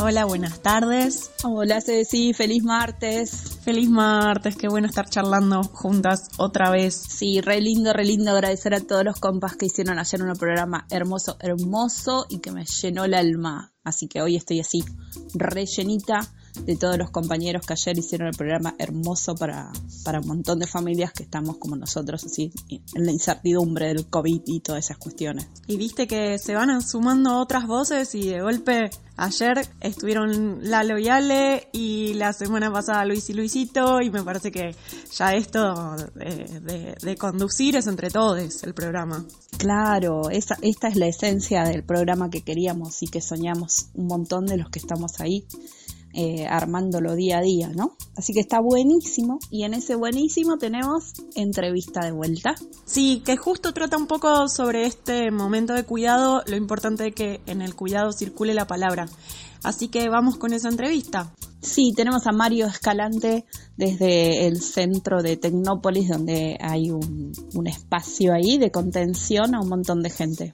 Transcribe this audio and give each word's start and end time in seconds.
Hola, 0.00 0.24
buenas 0.24 0.60
tardes. 0.60 1.30
Hola 1.44 1.80
Ceci, 1.80 2.32
feliz 2.34 2.64
martes. 2.64 3.60
Feliz 3.62 3.88
martes, 3.88 4.56
qué 4.56 4.68
bueno 4.68 4.88
estar 4.88 5.08
charlando 5.08 5.62
juntas 5.62 6.30
otra 6.36 6.70
vez. 6.70 6.94
Sí, 6.94 7.40
re 7.40 7.60
lindo, 7.60 7.92
re 7.92 8.04
lindo 8.04 8.32
agradecer 8.32 8.74
a 8.74 8.80
todos 8.80 9.04
los 9.04 9.20
compas 9.20 9.56
que 9.56 9.66
hicieron 9.66 10.00
ayer 10.00 10.20
un 10.20 10.32
programa 10.34 10.84
hermoso, 10.90 11.36
hermoso 11.38 12.26
y 12.28 12.40
que 12.40 12.50
me 12.50 12.64
llenó 12.64 13.04
el 13.04 13.14
alma. 13.14 13.72
Así 13.84 14.08
que 14.08 14.20
hoy 14.20 14.34
estoy 14.34 14.58
así, 14.60 14.84
rellenita 15.32 16.28
de 16.60 16.76
todos 16.76 16.96
los 16.98 17.10
compañeros 17.10 17.66
que 17.66 17.72
ayer 17.72 17.98
hicieron 17.98 18.28
el 18.28 18.36
programa 18.36 18.74
hermoso 18.78 19.34
para, 19.34 19.72
para 20.04 20.20
un 20.20 20.28
montón 20.28 20.58
de 20.58 20.66
familias 20.66 21.12
que 21.12 21.24
estamos 21.24 21.58
como 21.58 21.76
nosotros, 21.76 22.24
así, 22.24 22.52
en 22.68 23.06
la 23.06 23.12
incertidumbre 23.12 23.88
del 23.88 24.06
COVID 24.06 24.42
y 24.46 24.60
todas 24.60 24.84
esas 24.84 24.98
cuestiones. 24.98 25.48
Y 25.66 25.76
viste 25.76 26.06
que 26.06 26.38
se 26.38 26.54
van 26.54 26.80
sumando 26.82 27.38
otras 27.38 27.66
voces 27.66 28.14
y 28.14 28.28
de 28.28 28.40
golpe 28.40 28.90
ayer 29.16 29.68
estuvieron 29.80 30.68
Lalo 30.68 30.98
y 30.98 31.08
Ale 31.08 31.68
y 31.72 32.14
la 32.14 32.32
semana 32.32 32.72
pasada 32.72 33.04
Luis 33.04 33.30
y 33.30 33.34
Luisito 33.34 34.00
y 34.00 34.10
me 34.10 34.22
parece 34.22 34.50
que 34.50 34.74
ya 35.16 35.32
esto 35.32 35.96
de, 36.14 36.96
de, 37.00 37.16
conducir 37.16 37.76
es 37.76 37.86
entre 37.86 38.10
todos 38.10 38.62
el 38.64 38.74
programa. 38.74 39.24
Claro, 39.56 40.30
esa, 40.30 40.58
esta 40.62 40.88
es 40.88 40.96
la 40.96 41.06
esencia 41.06 41.62
del 41.64 41.84
programa 41.84 42.30
que 42.30 42.42
queríamos 42.42 43.02
y 43.02 43.06
que 43.06 43.20
soñamos 43.20 43.86
un 43.94 44.06
montón 44.06 44.46
de 44.46 44.56
los 44.56 44.68
que 44.68 44.80
estamos 44.80 45.20
ahí 45.20 45.46
eh, 46.14 46.46
armándolo 46.46 47.16
día 47.16 47.38
a 47.38 47.42
día, 47.42 47.70
¿no? 47.74 47.96
Así 48.16 48.32
que 48.32 48.40
está 48.40 48.60
buenísimo 48.60 49.38
y 49.50 49.64
en 49.64 49.74
ese 49.74 49.96
buenísimo 49.96 50.58
tenemos 50.58 51.12
entrevista 51.34 52.04
de 52.04 52.12
vuelta. 52.12 52.54
Sí, 52.84 53.22
que 53.24 53.36
justo 53.36 53.74
trata 53.74 53.96
un 53.96 54.06
poco 54.06 54.48
sobre 54.48 54.86
este 54.86 55.30
momento 55.30 55.72
de 55.72 55.84
cuidado, 55.84 56.42
lo 56.46 56.56
importante 56.56 57.02
de 57.02 57.12
que 57.12 57.40
en 57.46 57.62
el 57.62 57.74
cuidado 57.74 58.12
circule 58.12 58.54
la 58.54 58.66
palabra. 58.66 59.06
Así 59.64 59.88
que 59.88 60.08
vamos 60.08 60.36
con 60.36 60.52
esa 60.52 60.68
entrevista. 60.68 61.32
Sí, 61.60 61.92
tenemos 61.96 62.26
a 62.26 62.32
Mario 62.32 62.66
Escalante 62.66 63.46
desde 63.76 64.46
el 64.46 64.60
centro 64.60 65.22
de 65.22 65.36
Tecnópolis, 65.38 66.10
donde 66.10 66.58
hay 66.60 66.90
un, 66.90 67.32
un 67.54 67.66
espacio 67.66 68.34
ahí 68.34 68.58
de 68.58 68.70
contención 68.70 69.54
a 69.54 69.60
un 69.60 69.68
montón 69.68 70.02
de 70.02 70.10
gente. 70.10 70.52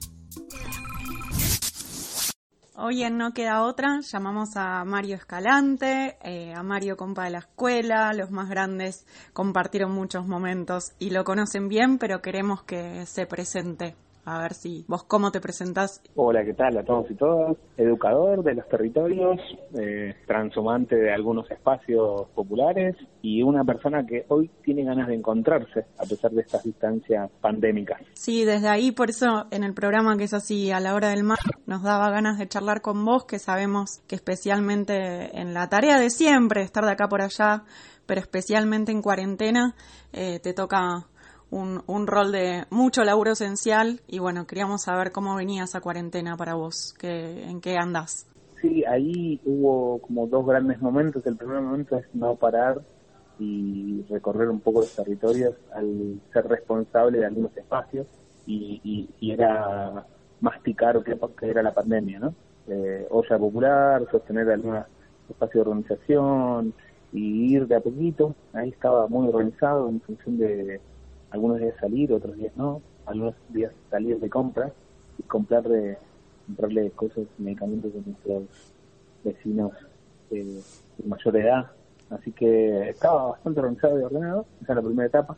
Hoy 2.77 3.03
en 3.03 3.17
No 3.17 3.33
Queda 3.33 3.63
Otra 3.63 3.99
llamamos 3.99 4.55
a 4.55 4.85
Mario 4.85 5.17
Escalante, 5.17 6.17
eh, 6.23 6.53
a 6.53 6.63
Mario 6.63 6.95
compa 6.95 7.25
de 7.25 7.31
la 7.31 7.39
escuela, 7.39 8.13
los 8.13 8.31
más 8.31 8.47
grandes 8.47 9.05
compartieron 9.33 9.91
muchos 9.91 10.25
momentos 10.25 10.93
y 10.97 11.09
lo 11.09 11.25
conocen 11.25 11.67
bien, 11.67 11.97
pero 11.97 12.21
queremos 12.21 12.63
que 12.63 13.05
se 13.05 13.25
presente. 13.25 13.97
A 14.25 14.39
ver 14.39 14.53
si 14.53 14.85
vos 14.87 15.03
cómo 15.03 15.31
te 15.31 15.41
presentás. 15.41 16.01
Hola, 16.15 16.43
¿qué 16.45 16.53
tal 16.53 16.77
a 16.77 16.83
todos 16.83 17.09
y 17.09 17.15
todas? 17.15 17.57
Educador 17.75 18.43
de 18.43 18.53
los 18.53 18.67
territorios, 18.67 19.39
eh, 19.73 20.15
transhumante 20.27 20.95
de 20.95 21.11
algunos 21.11 21.49
espacios 21.49 22.27
populares 22.35 22.95
y 23.23 23.41
una 23.41 23.63
persona 23.63 24.05
que 24.05 24.25
hoy 24.27 24.49
tiene 24.63 24.83
ganas 24.83 25.07
de 25.07 25.15
encontrarse 25.15 25.85
a 25.97 26.03
pesar 26.03 26.31
de 26.31 26.41
estas 26.41 26.63
distancias 26.63 27.31
pandémicas. 27.41 27.99
Sí, 28.13 28.45
desde 28.45 28.67
ahí, 28.67 28.91
por 28.91 29.09
eso 29.09 29.47
en 29.49 29.63
el 29.63 29.73
programa 29.73 30.17
que 30.17 30.25
es 30.25 30.33
así 30.33 30.71
a 30.71 30.79
la 30.79 30.93
hora 30.93 31.09
del 31.09 31.23
mar, 31.23 31.39
nos 31.65 31.81
daba 31.81 32.11
ganas 32.11 32.37
de 32.37 32.47
charlar 32.47 32.81
con 32.81 33.03
vos, 33.03 33.25
que 33.25 33.39
sabemos 33.39 34.01
que 34.07 34.15
especialmente 34.15 35.39
en 35.39 35.53
la 35.53 35.67
tarea 35.69 35.99
de 35.99 36.11
siempre, 36.11 36.61
estar 36.61 36.85
de 36.85 36.91
acá 36.91 37.07
por 37.07 37.21
allá, 37.21 37.63
pero 38.05 38.21
especialmente 38.21 38.91
en 38.91 39.01
cuarentena, 39.01 39.75
eh, 40.13 40.39
te 40.39 40.53
toca 40.53 41.07
un, 41.51 41.83
un, 41.85 42.07
rol 42.07 42.31
de 42.31 42.65
mucho 42.69 43.03
laburo 43.03 43.31
esencial 43.31 44.01
y 44.07 44.19
bueno, 44.19 44.47
queríamos 44.47 44.83
saber 44.83 45.11
cómo 45.11 45.35
venía 45.35 45.63
esa 45.63 45.81
cuarentena 45.81 46.35
para 46.37 46.55
vos, 46.55 46.93
que, 46.97 47.43
en 47.43 47.61
qué 47.61 47.77
andas. 47.77 48.27
Sí, 48.61 48.83
ahí 48.85 49.39
hubo 49.45 49.99
como 49.99 50.27
dos 50.27 50.45
grandes 50.45 50.79
momentos. 50.81 51.25
El 51.25 51.35
primer 51.35 51.61
momento 51.61 51.97
es 51.97 52.05
no 52.13 52.35
parar 52.35 52.81
y 53.39 54.03
recorrer 54.09 54.49
un 54.49 54.59
poco 54.59 54.81
los 54.81 54.95
territorios 54.95 55.55
al 55.73 56.21
ser 56.31 56.47
responsable 56.47 57.19
de 57.19 57.25
algunos 57.25 57.55
espacios 57.57 58.05
y, 58.45 59.09
y, 59.19 59.31
era 59.31 60.05
masticar 60.41 61.03
qué, 61.03 61.17
que 61.39 61.49
era 61.49 61.63
la 61.63 61.73
pandemia, 61.73 62.19
¿no? 62.19 62.35
Eh, 62.67 63.07
olla 63.09 63.37
popular, 63.39 64.07
sostener 64.11 64.49
algunos 64.49 64.85
espacios 65.27 65.65
de 65.65 65.69
organización 65.71 66.73
y 67.11 67.55
ir 67.55 67.67
de 67.67 67.75
a 67.75 67.79
poquito. 67.79 68.35
Ahí 68.53 68.69
estaba 68.69 69.07
muy 69.07 69.27
organizado 69.27 69.89
en 69.89 70.01
función 70.01 70.37
de 70.37 70.79
algunos 71.31 71.59
días 71.59 71.75
salir, 71.79 72.13
otros 72.13 72.35
días 72.37 72.55
no, 72.55 72.81
algunos 73.05 73.35
días 73.49 73.73
salir 73.89 74.19
de 74.19 74.29
compras 74.29 74.71
y 75.17 75.23
comprar 75.23 75.63
de, 75.63 75.97
comprarle 76.45 76.91
cosas, 76.91 77.25
medicamentos 77.37 77.91
a 77.95 78.07
nuestros 78.07 78.43
vecinos 79.23 79.71
de 80.29 80.61
mayor 81.05 81.37
edad. 81.37 81.71
Así 82.09 82.31
que 82.31 82.89
estaba 82.89 83.31
bastante 83.31 83.59
organizado 83.61 83.99
y 83.99 84.03
ordenado, 84.03 84.45
esa 84.61 84.73
es 84.73 84.75
la 84.75 84.81
primera 84.81 85.07
etapa. 85.07 85.37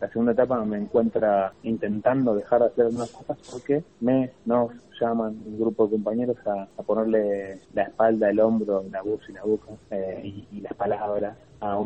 La 0.00 0.08
segunda 0.08 0.32
etapa 0.32 0.64
me 0.64 0.78
encuentra 0.78 1.52
intentando 1.62 2.34
dejar 2.34 2.60
de 2.60 2.66
hacer 2.66 2.86
algunas 2.86 3.10
cosas 3.10 3.38
porque 3.50 3.84
me 4.00 4.30
nos 4.46 4.72
llaman 4.98 5.38
un 5.46 5.58
grupo 5.58 5.86
de 5.86 5.92
compañeros 5.92 6.36
a, 6.46 6.66
ponerle 6.82 7.60
la 7.74 7.82
espalda, 7.82 8.30
el 8.30 8.40
hombro, 8.40 8.84
la 8.90 9.02
voz 9.02 9.20
y 9.28 9.32
la 9.32 9.42
boca 9.42 9.72
eh, 9.90 10.44
y, 10.50 10.60
las 10.60 10.74
palabras 10.74 11.36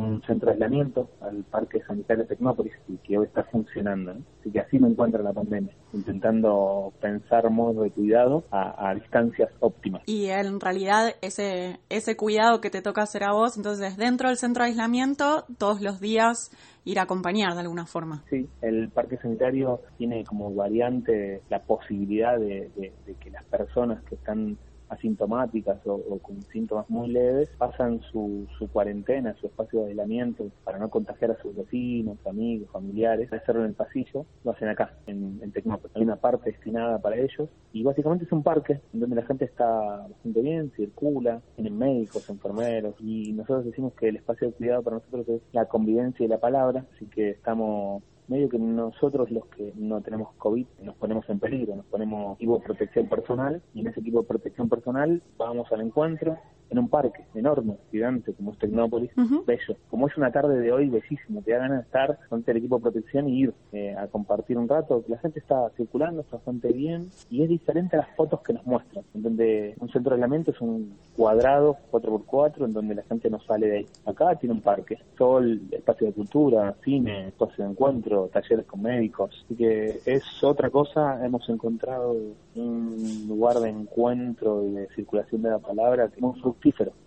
un 0.03 0.23
centro 0.23 0.47
de 0.47 0.53
aislamiento, 0.53 1.11
al 1.21 1.45
Parque 1.45 1.83
Sanitario 1.87 2.27
Tecnópolis, 2.27 2.73
y 2.89 2.97
que 2.99 3.19
hoy 3.19 3.27
está 3.27 3.45
funcionando. 3.45 4.17
Así 4.41 4.51
que 4.51 4.61
así 4.61 4.79
me 4.79 4.89
encuentra 4.89 5.23
la 5.23 5.33
pandemia, 5.33 5.75
intentando 5.93 6.93
pensar 7.01 7.49
modos 7.51 7.85
de 7.85 7.91
cuidado 7.91 8.45
a, 8.51 8.95
distancias 8.95 9.51
óptimas. 9.61 10.03
Y 10.07 10.27
en 10.27 10.61
realidad 10.61 11.15
ese, 11.21 11.81
ese 11.89 12.17
cuidado 12.17 12.61
que 12.61 12.71
te 12.71 12.83
toca 12.83 13.03
hacer 13.03 13.25
a 13.25 13.33
vos, 13.33 13.57
entonces 13.57 13.97
dentro 13.97 14.29
del 14.29 14.37
centro 14.37 14.65
de 14.65 14.71
aislamiento, 14.71 15.45
todos 15.59 15.81
los 15.81 16.01
días 16.01 16.51
ir 16.85 16.99
a 16.99 17.03
acompañar 17.03 17.55
de 17.55 17.61
alguna 17.61 17.87
forma. 17.87 18.23
Sí, 18.31 18.49
el 18.61 18.91
Parque 18.91 19.17
Sanitario 19.19 19.81
tiene 19.97 20.25
como 20.25 20.55
variante 20.55 21.43
la 21.49 21.63
posibilidad 21.63 22.39
de, 22.39 22.71
de 22.77 23.15
que 23.15 23.31
las 23.31 23.45
personas 23.45 24.03
que 24.05 24.17
están 24.17 24.59
asintomáticas 24.95 25.79
o, 25.87 26.19
con 26.19 26.43
síntomas 26.43 26.89
muy 26.89 27.09
leves 27.09 27.49
pasan 27.59 28.01
su, 28.13 28.47
su 28.59 28.69
cuarentena, 28.69 29.35
su 29.41 29.47
espacio 29.47 29.81
de 29.81 29.89
aislamiento 29.89 30.51
para 30.65 30.79
no 30.79 30.89
contagiar 30.91 31.33
a 31.33 31.43
sus 31.43 31.55
vecinos, 31.55 32.19
amigos, 32.27 32.71
familiares, 32.71 33.33
hacerlo 33.33 33.63
en 33.63 33.69
el 33.69 33.75
pasillo, 33.75 34.27
lo 34.45 34.51
hacen 34.53 34.69
acá, 34.69 34.95
en, 35.07 35.39
en 35.43 35.53
Tecnópolis. 35.53 35.97
Hay 35.97 36.03
una 36.03 36.17
parte 36.17 36.51
destinada 36.51 36.99
para 36.99 37.17
ellos 37.17 37.49
y 37.73 37.83
básicamente 37.83 38.25
es 38.25 38.33
un 38.33 38.43
parque 38.43 38.81
donde 38.93 39.17
la 39.17 39.27
gente 39.27 39.45
está 39.45 39.67
bastante 40.09 40.41
bien, 40.41 40.73
circula, 40.77 41.41
tienen 41.57 41.77
médicos, 41.77 42.29
enfermeros 42.31 42.95
y 43.01 43.33
nosotros 43.33 43.67
decimos 43.67 43.93
que 43.95 44.09
el 44.09 44.17
espacio 44.17 44.49
de 44.49 44.55
cuidado 44.55 44.83
para 44.83 44.97
nosotros 44.97 45.29
es 45.29 45.43
la 45.53 45.67
convivencia 45.67 46.25
y 46.25 46.29
la 46.29 46.39
palabra, 46.39 46.85
así 46.95 47.07
que 47.07 47.31
estamos 47.31 48.03
medio 48.29 48.49
que 48.49 48.59
nosotros 48.59 49.31
los 49.31 49.47
que 49.47 49.73
no 49.77 50.01
tenemos 50.01 50.35
COVID 50.39 50.67
nos 50.83 50.97
ponemos 50.97 51.29
en 51.29 51.39
peligro, 51.39 51.77
nos 51.77 51.87
ponemos 51.87 52.37
equipo 52.37 52.59
de 52.59 52.65
protección 52.65 53.09
personal 53.09 53.63
y 53.75 53.81
en 53.81 53.89
ese 53.89 54.01
equipo 54.01 54.23
de 54.23 54.29
protección 54.29 54.69
personal 54.69 55.23
vamos 55.37 55.71
al 55.73 55.83
encuentro 55.83 56.39
en 56.71 56.79
un 56.79 56.89
parque 56.89 57.25
enorme, 57.35 57.77
gigante 57.91 58.33
como 58.33 58.53
es 58.53 58.59
Tecnópolis, 58.59 59.11
bello. 59.47 59.77
Como 59.91 60.09
es 60.09 60.17
una 60.17 60.31
tarde 60.31 60.59
de 60.59 60.73
hoy 60.73 60.89
bellísimo, 60.89 61.43
te 61.43 61.53
da 61.53 61.59
ganas 61.59 61.79
de 61.79 61.85
estar 61.85 62.19
con 62.29 62.43
el 62.47 62.57
equipo 62.57 62.77
de 62.77 62.83
protección 62.83 63.29
y 63.29 63.43
ir 63.43 63.55
eh, 63.73 63.95
a 63.97 64.07
compartir 64.09 64.59
un 64.59 64.69
rato. 64.69 65.05
La 65.09 65.19
gente 65.19 65.39
está 65.39 65.71
circulando, 65.77 66.23
está 66.23 66.37
bastante 66.37 66.73
bien 66.73 67.09
y 67.31 67.43
es 67.43 67.49
diferente 67.49 67.97
a 67.97 68.01
las 68.01 68.17
fotos 68.17 68.41
que 68.41 68.53
nos 68.53 68.67
muestran, 68.67 69.05
en 69.15 69.23
donde 69.23 69.75
un 69.81 69.89
centro 69.91 70.11
de 70.11 70.17
aislamiento 70.17 70.51
es 70.51 70.61
un 70.61 70.97
cuadrado 71.17 71.77
4x4 71.93 72.65
en 72.65 72.73
donde 72.73 72.95
la 72.95 73.03
gente 73.03 73.31
no 73.31 73.41
sale 73.41 73.67
de 73.67 73.77
ahí. 73.79 73.87
Acá 74.07 74.35
tiene 74.37 74.55
un 74.55 74.61
parque, 74.61 74.99
sol, 75.17 75.61
espacio 75.71 76.09
de 76.09 76.13
cultura, 76.13 76.75
cine, 76.83 77.29
espacio 77.29 77.65
de 77.65 77.71
encuentro, 77.71 78.29
talleres 78.33 78.67
con 78.67 78.83
médicos. 78.83 79.45
Así 79.45 79.55
que 79.55 80.01
es 80.05 80.25
otra 80.43 80.71
cosa, 80.71 81.25
hemos 81.25 81.49
encontrado 81.49 82.17
un 82.57 83.25
lugar 83.29 83.59
de 83.59 83.71
encuentro 83.71 84.65
y 84.65 84.73
de 84.73 84.89
circulación 84.95 85.43
de 85.43 85.51
la 85.51 85.59
palabra 85.59 86.11
muy 86.19 86.39
fructífero. 86.41 86.54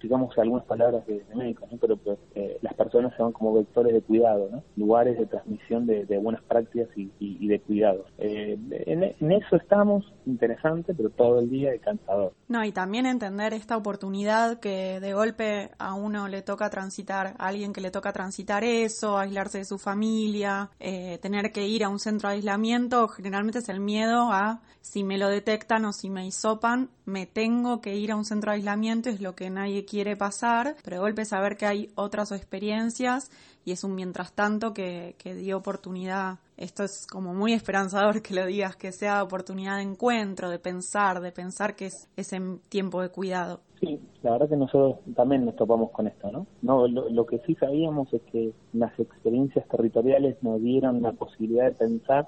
Digamos 0.01 0.37
algunas 0.37 0.65
palabras 0.65 1.05
de, 1.07 1.23
médicos, 1.35 1.71
¿no? 1.71 1.77
pero 1.77 1.97
pues, 1.97 2.17
eh, 2.35 2.57
las 2.61 2.73
personas 2.75 3.13
se 3.15 3.23
van 3.23 3.31
como 3.31 3.53
vectores 3.53 3.93
de 3.93 4.01
cuidado, 4.01 4.49
¿no? 4.51 4.63
lugares 4.75 5.17
de 5.17 5.25
transmisión 5.25 5.85
de, 5.85 6.05
buenas 6.17 6.41
prácticas 6.43 6.89
y, 6.95 7.47
de 7.47 7.59
cuidado. 7.61 8.05
Eh, 8.17 8.57
en, 8.85 9.31
eso 9.31 9.55
estamos, 9.55 10.13
interesante, 10.25 10.93
pero 10.93 11.09
todo 11.09 11.39
el 11.39 11.49
día 11.49 11.73
es 11.73 11.81
cansador. 11.81 12.33
No, 12.47 12.63
y 12.63 12.71
también 12.71 13.05
entender 13.05 13.53
esta 13.53 13.77
oportunidad 13.77 14.59
que 14.59 14.99
de 14.99 15.13
golpe 15.13 15.71
a 15.77 15.93
uno 15.93 16.27
le 16.27 16.41
toca 16.41 16.69
transitar, 16.69 17.35
a 17.37 17.47
alguien 17.47 17.73
que 17.73 17.81
le 17.81 17.91
toca 17.91 18.11
transitar 18.13 18.63
eso, 18.63 19.17
aislarse 19.17 19.59
de 19.59 19.65
su 19.65 19.77
familia, 19.77 20.69
eh, 20.79 21.17
tener 21.21 21.51
que 21.51 21.67
ir 21.67 21.83
a 21.83 21.89
un 21.89 21.99
centro 21.99 22.29
de 22.29 22.35
aislamiento, 22.35 23.07
generalmente 23.07 23.59
es 23.59 23.69
el 23.69 23.79
miedo 23.79 24.31
a 24.31 24.61
si 24.81 25.03
me 25.03 25.17
lo 25.17 25.27
detectan 25.29 25.83
o 25.85 25.91
si 25.91 26.09
me 26.09 26.25
hisopan, 26.25 26.89
me 27.05 27.25
tengo 27.25 27.81
que 27.81 27.95
ir 27.95 28.11
a 28.11 28.15
un 28.15 28.25
centro 28.25 28.51
de 28.51 28.57
aislamiento, 28.57 29.09
es 29.09 29.19
lo 29.21 29.35
que 29.37 29.49
nadie 29.49 29.85
quiere 29.85 30.17
pasar, 30.17 30.75
pero 30.83 30.97
de 30.97 31.01
golpe 31.01 31.23
saber 31.23 31.55
que 31.55 31.65
hay 31.65 31.89
otras 31.95 32.33
experiencias 32.33 33.31
y 33.63 33.71
es 33.71 33.85
un 33.85 33.95
mientras 33.95 34.33
tanto 34.33 34.73
que, 34.73 35.15
que 35.17 35.33
dio 35.35 35.57
oportunidad. 35.57 36.39
Esto 36.57 36.83
es 36.83 37.05
como 37.05 37.33
muy 37.33 37.53
esperanzador 37.53 38.21
que 38.21 38.33
lo 38.33 38.45
digas, 38.45 38.75
que 38.75 38.91
sea 38.91 39.23
oportunidad 39.23 39.77
de 39.77 39.83
encuentro, 39.83 40.49
de 40.49 40.59
pensar, 40.59 41.21
de 41.21 41.31
pensar 41.31 41.75
que 41.75 41.85
es 41.85 42.09
ese 42.17 42.41
tiempo 42.67 43.01
de 43.01 43.09
cuidado. 43.09 43.61
Sí, 43.79 43.99
la 44.23 44.31
verdad 44.31 44.49
que 44.49 44.57
nosotros 44.57 44.95
también 45.15 45.45
nos 45.45 45.55
topamos 45.55 45.91
con 45.91 46.07
esto, 46.07 46.31
¿no? 46.31 46.47
no 46.63 46.87
lo, 46.87 47.25
que 47.27 47.39
sí 47.45 47.55
sabíamos 47.55 48.11
es 48.11 48.23
que 48.23 48.53
las 48.73 48.97
experiencias 48.99 49.67
territoriales 49.67 50.41
nos 50.41 50.59
dieron 50.61 51.01
la 51.03 51.11
posibilidad 51.11 51.65
de 51.65 51.71
pensar 51.73 52.27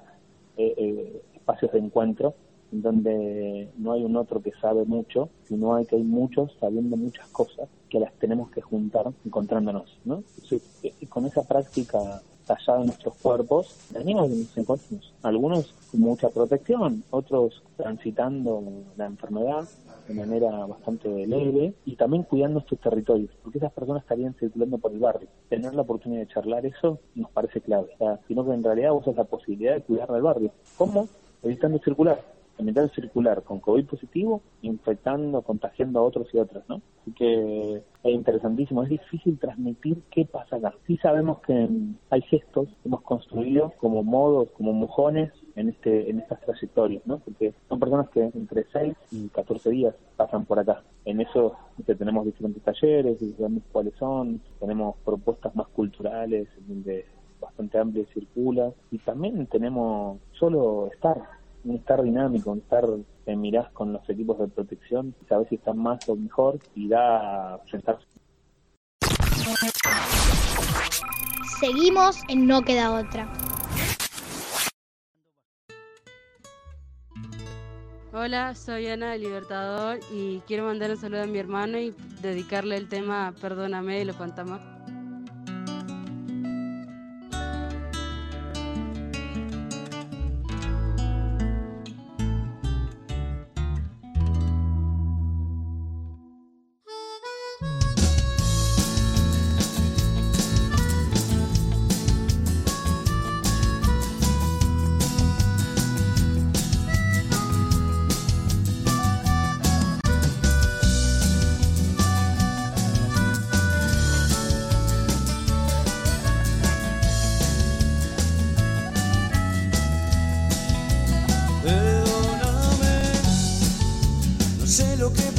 eh, 0.57 0.75
eh, 0.77 1.21
espacios 1.33 1.71
de 1.71 1.79
encuentro 1.79 2.35
donde 2.71 3.69
no 3.77 3.93
hay 3.93 4.03
un 4.03 4.15
otro 4.15 4.41
que 4.41 4.51
sabe 4.61 4.85
mucho, 4.85 5.29
sino 5.43 5.75
hay 5.75 5.85
que 5.85 5.95
hay 5.95 6.03
muchos 6.03 6.55
sabiendo 6.59 6.95
muchas 6.97 7.27
cosas 7.29 7.69
que 7.89 7.99
las 7.99 8.13
tenemos 8.13 8.49
que 8.51 8.61
juntar 8.61 9.11
encontrándonos, 9.25 9.99
¿no? 10.05 10.23
con 11.09 11.25
esa 11.25 11.43
práctica 11.43 12.21
tallada 12.45 12.81
en 12.81 12.87
nuestros 12.87 13.15
cuerpos, 13.15 13.75
venimos 13.93 14.29
de 14.29 14.37
mis 14.37 14.57
encuentros, 14.57 15.13
algunos 15.21 15.73
con 15.91 15.99
mucha 15.99 16.29
protección, 16.29 17.03
otros 17.11 17.61
transitando 17.77 18.63
la 18.97 19.05
enfermedad 19.05 19.67
de 20.07 20.13
manera 20.15 20.65
bastante 20.65 21.27
leve 21.27 21.75
y 21.85 21.95
también 21.95 22.23
cuidando 22.23 22.59
estos 22.59 22.79
territorios, 22.79 23.29
porque 23.43 23.59
esas 23.59 23.71
personas 23.71 24.01
estarían 24.01 24.33
circulando 24.33 24.79
por 24.79 24.91
el 24.91 24.99
barrio. 24.99 25.27
Tener 25.47 25.75
la 25.75 25.83
oportunidad 25.83 26.21
de 26.21 26.33
charlar 26.33 26.65
eso 26.65 26.99
nos 27.13 27.29
parece 27.29 27.61
clave, 27.61 27.89
sino 28.27 28.43
que 28.43 28.53
en 28.53 28.63
realidad 28.63 28.93
vos 28.93 29.05
la 29.15 29.23
posibilidad 29.25 29.75
de 29.75 29.81
cuidar 29.81 30.11
del 30.11 30.23
barrio. 30.23 30.51
¿Cómo? 30.75 31.07
Evitando 31.43 31.77
circular 31.79 32.19
ambiental 32.59 32.91
circular 32.91 33.43
con 33.43 33.59
COVID 33.59 33.85
positivo, 33.85 34.41
infectando, 34.61 35.41
contagiando 35.41 35.99
a 35.99 36.03
otros 36.03 36.27
y 36.33 36.37
otras, 36.37 36.63
¿no? 36.67 36.81
Así 37.01 37.11
que 37.13 37.81
es 38.03 38.13
interesantísimo, 38.13 38.83
es 38.83 38.89
difícil 38.89 39.39
transmitir 39.39 40.01
qué 40.11 40.25
pasa 40.25 40.57
acá. 40.57 40.73
Sí 40.85 40.97
sabemos 40.97 41.39
que 41.39 41.67
hay 42.09 42.21
gestos 42.23 42.67
que 42.67 42.89
hemos 42.89 43.01
construido 43.01 43.73
como 43.77 44.03
modos, 44.03 44.49
como 44.51 44.73
mojones 44.73 45.31
en 45.55 45.69
este 45.69 46.09
en 46.09 46.19
estas 46.19 46.39
trayectorias, 46.41 47.05
¿no? 47.05 47.19
Porque 47.19 47.53
son 47.67 47.79
personas 47.79 48.09
que 48.09 48.21
entre 48.21 48.65
6 48.71 48.95
y 49.11 49.27
14 49.29 49.69
días 49.69 49.95
pasan 50.15 50.45
por 50.45 50.59
acá. 50.59 50.83
En 51.05 51.21
eso 51.21 51.55
tenemos 51.85 52.25
diferentes 52.25 52.61
talleres, 52.63 53.21
y 53.21 53.33
sabemos 53.33 53.63
cuáles 53.71 53.95
son, 53.95 54.41
tenemos 54.59 54.95
propuestas 55.03 55.55
más 55.55 55.67
culturales, 55.69 56.47
donde 56.67 57.05
bastante 57.39 57.77
amplio 57.77 58.05
circula, 58.13 58.71
y 58.91 58.97
también 58.99 59.47
tenemos 59.47 60.19
solo 60.33 60.89
estar 60.93 61.38
un 61.63 61.75
estar 61.75 62.01
dinámico, 62.01 62.51
un 62.51 62.59
estar 62.59 62.85
que 63.25 63.35
mirás 63.35 63.71
con 63.71 63.93
los 63.93 64.09
equipos 64.09 64.39
de 64.39 64.47
protección, 64.47 65.15
sabes 65.27 65.49
si 65.49 65.55
están 65.55 65.77
más 65.77 66.07
o 66.07 66.15
mejor 66.15 66.59
y 66.75 66.87
da 66.87 67.55
a 67.55 67.61
sentarse. 67.69 68.05
Seguimos 71.59 72.21
en 72.29 72.47
No 72.47 72.61
Queda 72.61 72.93
Otra. 72.93 73.27
Hola, 78.11 78.55
soy 78.55 78.87
Ana 78.87 79.11
de 79.11 79.19
Libertador 79.19 79.99
y 80.11 80.39
quiero 80.47 80.65
mandar 80.65 80.89
un 80.89 80.97
saludo 80.97 81.23
a 81.23 81.27
mi 81.27 81.37
hermano 81.37 81.77
y 81.77 81.93
dedicarle 82.21 82.75
el 82.75 82.89
tema 82.89 83.35
Perdóname 83.39 83.99
de 83.99 84.05
los 84.05 84.15
fantasmas. 84.15 84.78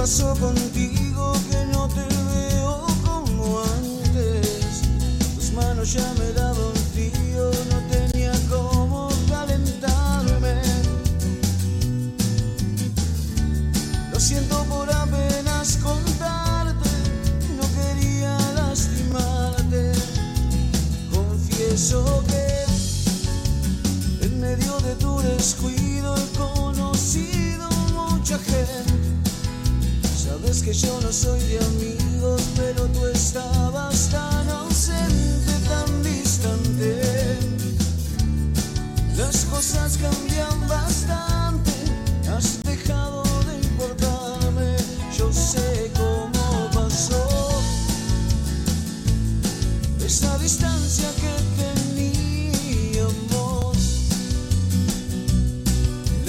pasó 0.00 0.34
contigo 0.36 1.34
que 1.50 1.58
no 1.74 1.86
te 1.88 2.00
veo 2.00 2.86
como 3.04 3.60
antes? 3.60 4.80
Tus 5.34 5.52
manos 5.52 5.92
ya 5.92 6.14
me 6.14 6.29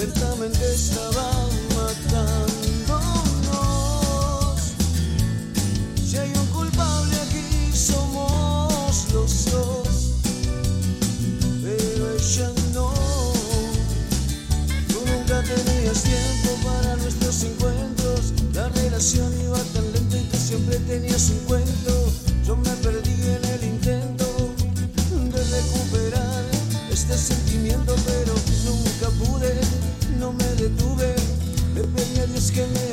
Lentamente 0.02 0.74
estaba 0.74 1.30
matándonos. 1.76 2.24
Si 6.04 6.18
hay 6.18 6.32
un 6.34 6.46
culpable 6.46 7.14
aquí, 7.20 7.70
somos 7.72 9.12
los 9.12 9.44
dos. 9.52 10.10
Pero 11.62 12.16
ella 12.18 12.50
no. 12.74 12.92
Tú 14.88 14.98
nunca 15.06 15.40
tenías 15.44 16.02
tiempo 16.02 16.50
para 16.64 16.96
nuestros 16.96 17.44
encuentros. 17.44 18.32
La 18.54 18.68
relación 18.70 19.32
iba 19.40 19.58
tan 19.72 19.92
lenta 19.92 20.16
y 20.16 20.24
tú 20.24 20.36
siempre 20.36 20.78
tenías 20.80 21.30
un 21.30 21.38
cuento. 21.46 22.12
Yo 22.44 22.56
me 22.56 22.70
perdí. 22.82 23.01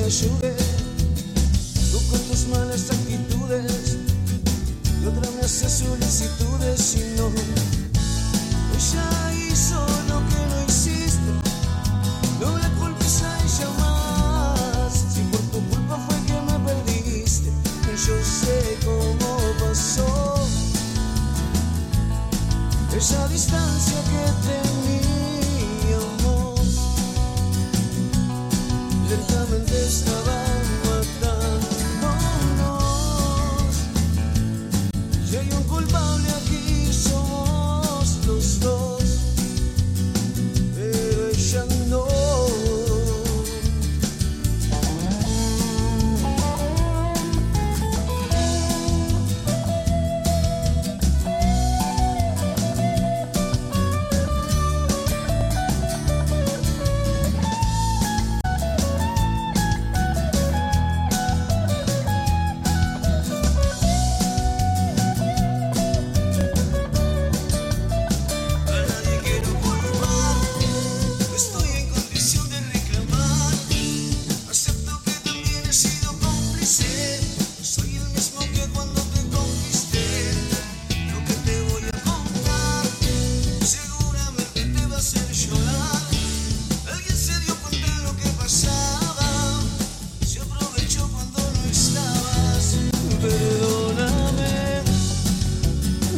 Tú 0.10 0.25
con 2.10 2.20
tus 2.22 2.48
malas 2.48 2.89
actitudes 2.89 3.98
y 5.04 5.06
otra 5.06 5.30
me 5.30 5.42
hace 5.42 5.70
solicitudes 5.70 6.96
y 6.96 7.09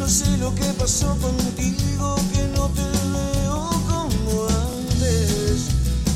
No 0.01 0.10
sé 0.10 0.36
lo 0.38 0.53
que 0.55 0.65
pasó 0.79 1.15
contigo, 1.17 2.15
que 2.34 2.41
no 2.58 2.67
te 2.70 2.81
veo 2.81 3.70
como 3.88 4.48
antes. 4.48 5.67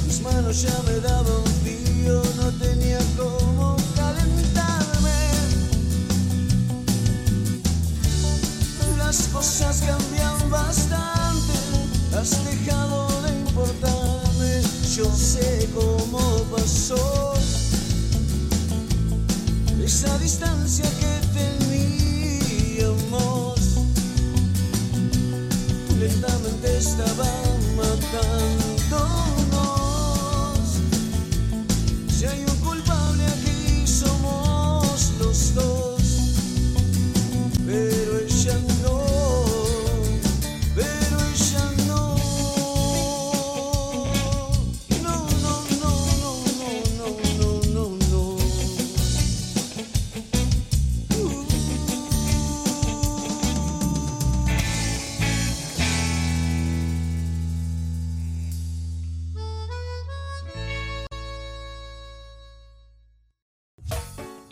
Mis 0.07 0.21
manos 0.21 0.63
ya 0.63 0.75
me 0.87 0.94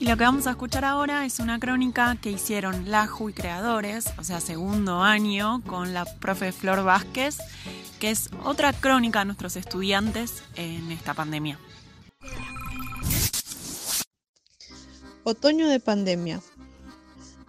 Y 0.04 0.06
lo 0.06 0.18
que 0.18 0.26
vamos 0.26 0.48
a 0.48 0.50
escuchar 0.50 0.84
ahora 0.84 1.26
es 1.26 1.40
una 1.40 1.62
crónica 1.62 2.18
que 2.22 2.30
hicieron 2.30 2.92
la 2.92 3.08
y 3.26 3.32
creadores, 3.32 4.08
o 4.18 4.24
sea, 4.26 4.42
segundo 4.42 5.02
año, 5.02 5.64
con 5.66 5.94
la 5.94 6.04
profe 6.04 6.52
Flor 6.52 6.84
Vázquez, 6.84 7.38
que 8.02 8.12
es 8.12 8.30
otra 8.44 8.74
crónica 8.74 9.20
de 9.20 9.26
nuestros 9.28 9.56
estudiantes 9.56 10.44
en 10.56 10.92
esta 10.92 11.14
pandemia. 11.14 11.58
Otoño 15.24 15.70
de 15.70 15.80
pandemia. 15.80 16.42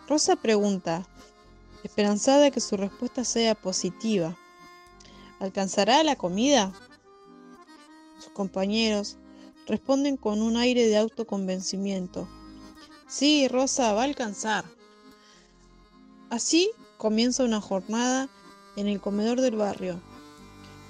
Rosa 0.08 0.37
pregunta, 0.37 1.04
esperanzada 1.82 2.52
que 2.52 2.61
su 2.61 2.76
respuesta 2.76 3.25
sea 3.25 3.56
positiva. 3.56 4.37
¿Alcanzará 5.40 6.04
la 6.04 6.14
comida? 6.14 6.70
Sus 8.20 8.30
compañeros 8.32 9.18
responden 9.66 10.16
con 10.16 10.40
un 10.40 10.56
aire 10.56 10.87
de 10.87 10.99
autoconvencimiento. 10.99 12.28
Sí, 13.16 13.47
Rosa, 13.47 13.92
va 13.92 14.00
a 14.00 14.06
alcanzar. 14.06 14.64
Así 16.30 16.73
comienza 16.99 17.44
una 17.44 17.61
jornada 17.61 18.28
en 18.75 18.88
el 18.88 19.00
comedor 19.00 19.40
del 19.40 19.54
barrio, 19.54 20.00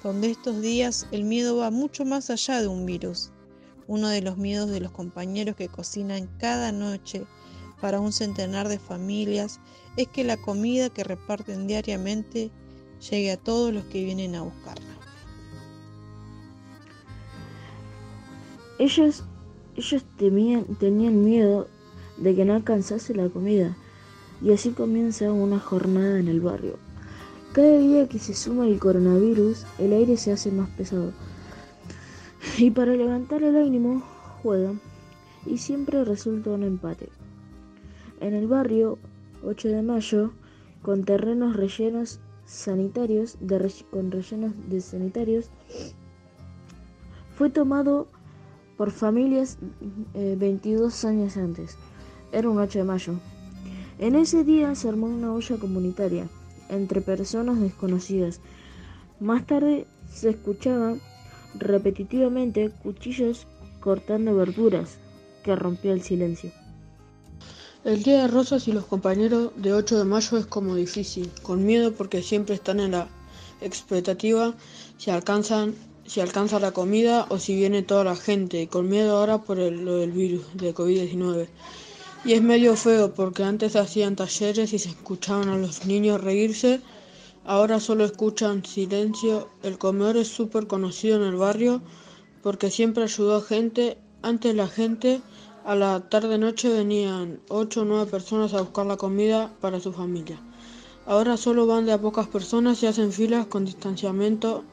donde 0.03 0.31
estos 0.31 0.59
días 0.59 1.05
el 1.11 1.23
miedo 1.23 1.57
va 1.57 1.69
mucho 1.69 2.03
más 2.03 2.31
allá 2.31 2.61
de 2.61 2.67
un 2.67 2.87
virus. 2.87 3.29
Uno 3.85 4.09
de 4.09 4.23
los 4.23 4.37
miedos 4.37 4.71
de 4.71 4.79
los 4.79 4.91
compañeros 4.91 5.55
que 5.55 5.67
cocinan 5.67 6.25
cada 6.39 6.71
noche 6.71 7.27
para 7.79 7.99
un 7.99 8.11
centenar 8.11 8.69
de 8.69 8.79
familias 8.79 9.59
es 9.95 10.07
que 10.07 10.23
la 10.23 10.37
comida 10.37 10.89
que 10.89 11.03
reparten 11.03 11.67
diariamente 11.67 12.49
llegue 13.07 13.33
a 13.33 13.37
todos 13.37 13.71
los 13.71 13.83
que 13.85 14.03
vienen 14.03 14.33
a 14.33 14.41
buscarla. 14.41 14.95
Ellos, 18.79 19.23
ellos 19.75 20.03
tenían 20.17 21.23
miedo 21.23 21.67
de 22.17 22.35
que 22.35 22.45
no 22.45 22.53
alcanzase 22.53 23.13
la 23.13 23.29
comida 23.29 23.75
y 24.41 24.51
así 24.51 24.71
comienza 24.71 25.31
una 25.31 25.59
jornada 25.59 26.19
en 26.19 26.27
el 26.27 26.41
barrio. 26.41 26.77
Cada 27.53 27.77
día 27.77 28.07
que 28.09 28.19
se 28.19 28.33
suma 28.33 28.67
el 28.67 28.79
coronavirus, 28.79 29.65
el 29.79 29.93
aire 29.93 30.17
se 30.17 30.31
hace 30.31 30.51
más 30.51 30.69
pesado. 30.71 31.13
Y 32.57 32.71
para 32.71 32.93
levantar 32.93 33.43
el 33.43 33.55
ánimo, 33.55 34.03
juegan 34.43 34.79
y 35.45 35.57
siempre 35.57 36.03
resulta 36.03 36.51
un 36.51 36.63
empate. 36.63 37.09
En 38.19 38.33
el 38.33 38.47
barrio 38.47 38.97
8 39.43 39.69
de 39.69 39.81
mayo, 39.81 40.31
con 40.81 41.03
terrenos 41.03 41.55
rellenos 41.55 42.19
sanitarios, 42.45 43.37
de 43.39 43.71
con 43.89 44.11
rellenos 44.11 44.53
de 44.69 44.81
sanitarios, 44.81 45.49
fue 47.35 47.49
tomado 47.49 48.07
por 48.77 48.91
familias 48.91 49.57
eh, 50.13 50.35
22 50.37 51.05
años 51.05 51.37
antes. 51.37 51.77
Era 52.31 52.49
un 52.49 52.59
8 52.59 52.79
de 52.79 52.83
mayo. 52.83 53.13
En 53.99 54.15
ese 54.15 54.43
día 54.43 54.75
se 54.75 54.89
armó 54.89 55.07
una 55.07 55.33
olla 55.33 55.57
comunitaria 55.57 56.27
entre 56.69 57.01
personas 57.01 57.59
desconocidas. 57.59 58.41
Más 59.19 59.45
tarde 59.45 59.87
se 60.11 60.31
escuchaban 60.31 61.01
repetitivamente 61.57 62.71
cuchillos 62.83 63.47
cortando 63.79 64.35
verduras 64.35 64.97
que 65.43 65.55
rompía 65.55 65.93
el 65.93 66.01
silencio. 66.01 66.51
El 67.83 68.01
día 68.01 68.23
de 68.23 68.27
Rosas 68.27 68.67
y 68.67 68.71
los 68.71 68.85
compañeros 68.85 69.51
de 69.57 69.73
8 69.73 69.99
de 69.99 70.05
mayo 70.05 70.37
es 70.37 70.47
como 70.47 70.75
difícil, 70.75 71.29
con 71.43 71.65
miedo 71.65 71.93
porque 71.93 72.23
siempre 72.23 72.55
están 72.55 72.79
en 72.79 72.91
la 72.91 73.07
expectativa 73.61 74.55
si 74.97 75.11
alcanzan 75.11 75.75
si 76.05 76.21
alcanza 76.21 76.59
la 76.59 76.71
comida 76.71 77.25
o 77.29 77.39
si 77.39 77.55
viene 77.55 77.81
toda 77.81 78.03
la 78.03 78.15
gente, 78.15 78.67
con 78.67 78.89
miedo 78.89 79.17
ahora 79.17 79.39
por 79.39 79.59
el, 79.59 79.85
lo 79.85 79.97
del 79.97 80.11
virus 80.11 80.45
de 80.53 80.73
COVID-19. 80.73 81.47
Y 82.25 82.33
es 82.33 82.41
medio 82.41 82.75
feo 82.75 83.13
porque 83.13 83.43
antes 83.43 83.75
hacían 83.75 84.15
talleres 84.15 84.73
y 84.73 84.79
se 84.79 84.89
escuchaban 84.89 85.47
a 85.47 85.57
los 85.59 85.85
niños 85.85 86.19
reírse, 86.21 86.81
ahora 87.45 87.79
solo 87.79 88.03
escuchan 88.03 88.65
silencio. 88.65 89.47
El 89.61 89.77
comedor 89.77 90.17
es 90.17 90.29
súper 90.29 90.65
conocido 90.65 91.17
en 91.17 91.23
el 91.23 91.35
barrio 91.35 91.83
porque 92.41 92.71
siempre 92.71 93.03
ayudó 93.03 93.35
a 93.35 93.41
gente. 93.43 93.99
Antes 94.23 94.55
la 94.55 94.67
gente 94.67 95.21
a 95.65 95.75
la 95.75 96.09
tarde-noche 96.09 96.69
venían 96.69 97.41
8 97.49 97.81
o 97.81 97.85
9 97.85 98.09
personas 98.09 98.55
a 98.55 98.61
buscar 98.61 98.87
la 98.87 98.97
comida 98.97 99.53
para 99.61 99.79
su 99.79 99.93
familia. 99.93 100.41
Ahora 101.05 101.37
solo 101.37 101.67
van 101.67 101.85
de 101.85 101.93
a 101.93 102.01
pocas 102.01 102.27
personas 102.27 102.81
y 102.81 102.87
hacen 102.87 103.11
filas 103.13 103.45
con 103.45 103.65
distanciamiento 103.65 104.63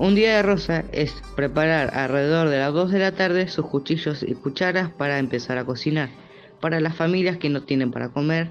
un 0.00 0.14
día 0.14 0.36
de 0.36 0.42
Rosa 0.42 0.84
es 0.92 1.12
preparar 1.36 1.94
alrededor 1.94 2.48
de 2.48 2.58
las 2.58 2.72
2 2.72 2.90
de 2.90 2.98
la 3.00 3.12
tarde 3.12 3.48
sus 3.48 3.66
cuchillos 3.66 4.22
y 4.22 4.34
cucharas 4.34 4.88
para 4.88 5.18
empezar 5.18 5.58
a 5.58 5.66
cocinar. 5.66 6.08
Para 6.58 6.80
las 6.80 6.96
familias 6.96 7.36
que 7.36 7.50
no 7.50 7.64
tienen 7.64 7.90
para 7.90 8.08
comer, 8.08 8.48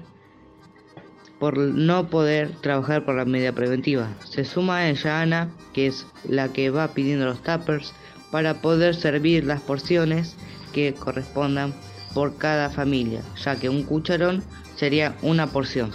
por 1.40 1.58
no 1.58 2.08
poder 2.08 2.52
trabajar 2.60 3.04
por 3.04 3.16
la 3.16 3.24
media 3.24 3.52
preventiva. 3.52 4.14
Se 4.24 4.44
suma 4.44 4.76
a 4.76 4.90
ella 4.90 5.22
Ana, 5.22 5.48
que 5.72 5.88
es 5.88 6.06
la 6.22 6.52
que 6.52 6.70
va 6.70 6.94
pidiendo 6.94 7.26
los 7.26 7.42
tuppers 7.42 7.94
para 8.30 8.62
poder 8.62 8.94
servir 8.94 9.44
las 9.44 9.60
porciones 9.60 10.36
que 10.72 10.94
correspondan 10.94 11.74
por 12.14 12.36
cada 12.36 12.70
familia, 12.70 13.22
ya 13.44 13.56
que 13.56 13.68
un 13.68 13.82
cucharón 13.82 14.44
sería 14.76 15.16
una 15.20 15.48
porción. 15.48 15.90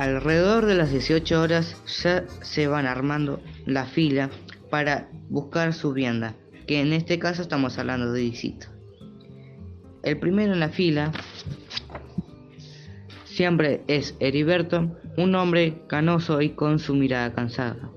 Alrededor 0.00 0.64
de 0.64 0.76
las 0.76 0.92
18 0.92 1.42
horas 1.42 1.76
ya 2.02 2.24
se 2.40 2.66
van 2.66 2.86
armando 2.86 3.38
la 3.66 3.84
fila 3.84 4.30
para 4.70 5.10
buscar 5.28 5.74
su 5.74 5.92
vianda, 5.92 6.36
que 6.66 6.80
en 6.80 6.94
este 6.94 7.18
caso 7.18 7.42
estamos 7.42 7.78
hablando 7.78 8.10
de 8.10 8.22
visita. 8.22 8.72
El 10.02 10.18
primero 10.18 10.54
en 10.54 10.60
la 10.60 10.70
fila 10.70 11.12
siempre 13.26 13.82
es 13.88 14.16
Heriberto, 14.20 14.96
un 15.18 15.34
hombre 15.34 15.82
canoso 15.86 16.40
y 16.40 16.54
con 16.54 16.78
su 16.78 16.94
mirada 16.94 17.34
cansada. 17.34 17.90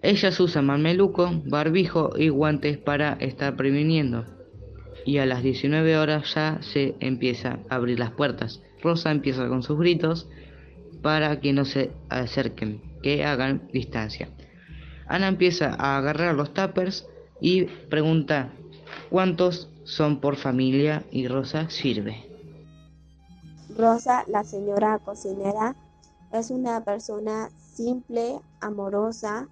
Ellas 0.00 0.40
usan 0.40 0.64
mameluco, 0.64 1.42
barbijo 1.44 2.12
y 2.16 2.30
guantes 2.30 2.78
para 2.78 3.12
estar 3.20 3.56
previniendo. 3.56 4.24
Y 5.04 5.18
a 5.18 5.26
las 5.26 5.42
19 5.42 5.98
horas 5.98 6.34
ya 6.34 6.62
se 6.62 6.94
empieza 6.98 7.58
a 7.68 7.74
abrir 7.74 7.98
las 7.98 8.12
puertas. 8.12 8.62
Rosa 8.82 9.10
empieza 9.10 9.46
con 9.48 9.62
sus 9.62 9.78
gritos 9.78 10.26
para 11.02 11.40
que 11.40 11.52
no 11.52 11.64
se 11.64 11.92
acerquen, 12.08 12.80
que 13.02 13.24
hagan 13.24 13.68
distancia. 13.72 14.28
Ana 15.06 15.28
empieza 15.28 15.74
a 15.78 15.98
agarrar 15.98 16.34
los 16.34 16.54
tuppers 16.54 17.06
y 17.40 17.64
pregunta 17.64 18.52
cuántos 19.08 19.68
son 19.84 20.20
por 20.20 20.36
familia 20.36 21.04
y 21.10 21.26
Rosa 21.26 21.68
sirve. 21.70 22.24
Rosa, 23.76 24.24
la 24.28 24.44
señora 24.44 24.98
cocinera, 24.98 25.74
es 26.32 26.50
una 26.50 26.84
persona 26.84 27.50
simple, 27.58 28.40
amorosa. 28.60 29.48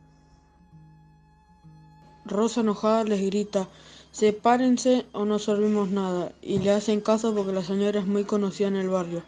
Rosa 2.25 2.61
enojada 2.61 3.05
les 3.05 3.23
grita, 3.23 3.69
sepárense 4.13 5.07
o 5.13 5.25
no 5.25 5.39
servimos 5.39 5.89
nada, 5.91 6.33
y 6.43 6.59
le 6.59 6.73
hacen 6.73 7.01
caso 7.01 7.35
porque 7.35 7.53
la 7.53 7.63
señora 7.63 8.01
es 8.01 8.07
muy 8.07 8.25
conocida 8.25 8.69
en 8.69 8.77
el 8.77 8.91
barrio. 8.91 9.23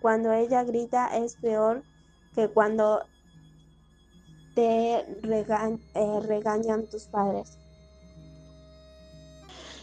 Cuando 0.00 0.32
ella 0.32 0.62
grita 0.64 1.16
es 1.16 1.36
peor 1.36 1.82
que 2.34 2.48
cuando 2.48 3.02
te 4.54 4.96
eh, 4.96 6.20
regañan 6.26 6.86
tus 6.90 7.04
padres. 7.04 7.58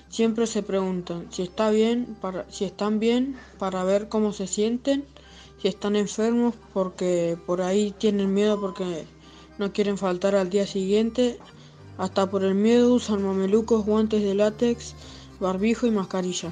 Siempre 0.10 0.48
se 0.48 0.64
preguntan 0.64 1.28
si 1.32 1.44
está 1.44 1.70
bien, 1.70 2.18
para, 2.22 2.50
si 2.50 2.66
están 2.66 3.00
bien, 3.00 3.38
para 3.58 3.84
ver 3.84 4.10
cómo 4.10 4.32
se 4.34 4.48
sienten, 4.48 5.06
si 5.62 5.68
están 5.68 5.96
enfermos 5.96 6.56
porque 6.74 7.38
por 7.46 7.62
ahí 7.62 7.92
tienen 7.98 8.34
miedo 8.34 8.60
porque 8.60 9.06
no 9.58 9.72
quieren 9.72 9.98
faltar 9.98 10.36
al 10.36 10.50
día 10.50 10.68
siguiente, 10.68 11.40
hasta 11.98 12.30
por 12.30 12.44
el 12.44 12.56
miedo 12.56 12.94
usan 12.94 13.24
mamelucos, 13.24 13.86
guantes 13.86 14.24
de 14.24 14.36
látex, 14.36 14.96
barbijo 15.40 15.88
y 15.88 15.92
mascarilla. 15.92 16.52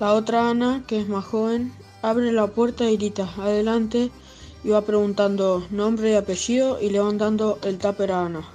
La 0.00 0.12
otra 0.12 0.50
Ana, 0.50 0.84
que 0.86 1.00
es 1.00 1.08
más 1.08 1.24
joven, 1.24 1.72
Abre 2.08 2.32
la 2.32 2.46
puerta 2.46 2.90
y 2.90 2.96
grita, 2.96 3.28
adelante, 3.36 4.10
y 4.64 4.70
va 4.70 4.80
preguntando 4.80 5.66
nombre 5.68 6.12
y 6.12 6.14
apellido 6.14 6.80
y 6.80 6.88
le 6.88 7.00
van 7.00 7.18
dando 7.18 7.58
el 7.62 7.76
tupper 7.76 8.12
a 8.12 8.24
Ana. 8.24 8.48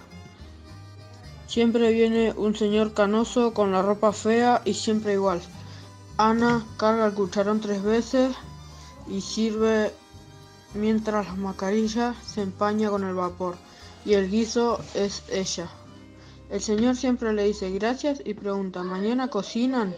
Siempre 1.46 1.94
viene 1.94 2.34
un 2.36 2.56
señor 2.56 2.96
canoso 2.96 3.54
con 3.54 3.72
la 3.72 3.84
ropa 3.84 4.12
fea 4.12 4.64
y 4.66 4.74
siempre 4.74 5.14
igual. 5.14 5.40
Ana 6.18 6.66
carga 6.78 7.06
el 7.06 7.14
cucharón 7.14 7.62
tres 7.62 7.84
veces 7.84 8.36
y 9.08 9.22
sirve 9.22 9.92
mientras 10.74 11.28
la 11.28 11.36
mascarilla 11.36 12.16
se 12.26 12.42
empaña 12.42 12.90
con 12.90 13.04
el 13.04 13.14
vapor 13.14 13.56
y 14.04 14.16
el 14.16 14.32
guiso 14.32 14.80
es 14.96 15.22
ella. 15.30 15.70
El 16.50 16.60
señor 16.60 16.96
siempre 16.96 17.32
le 17.34 17.44
dice 17.44 17.70
gracias 17.70 18.20
y 18.26 18.34
pregunta, 18.34 18.82
¿mañana 18.82 19.28
cocinan? 19.28 19.96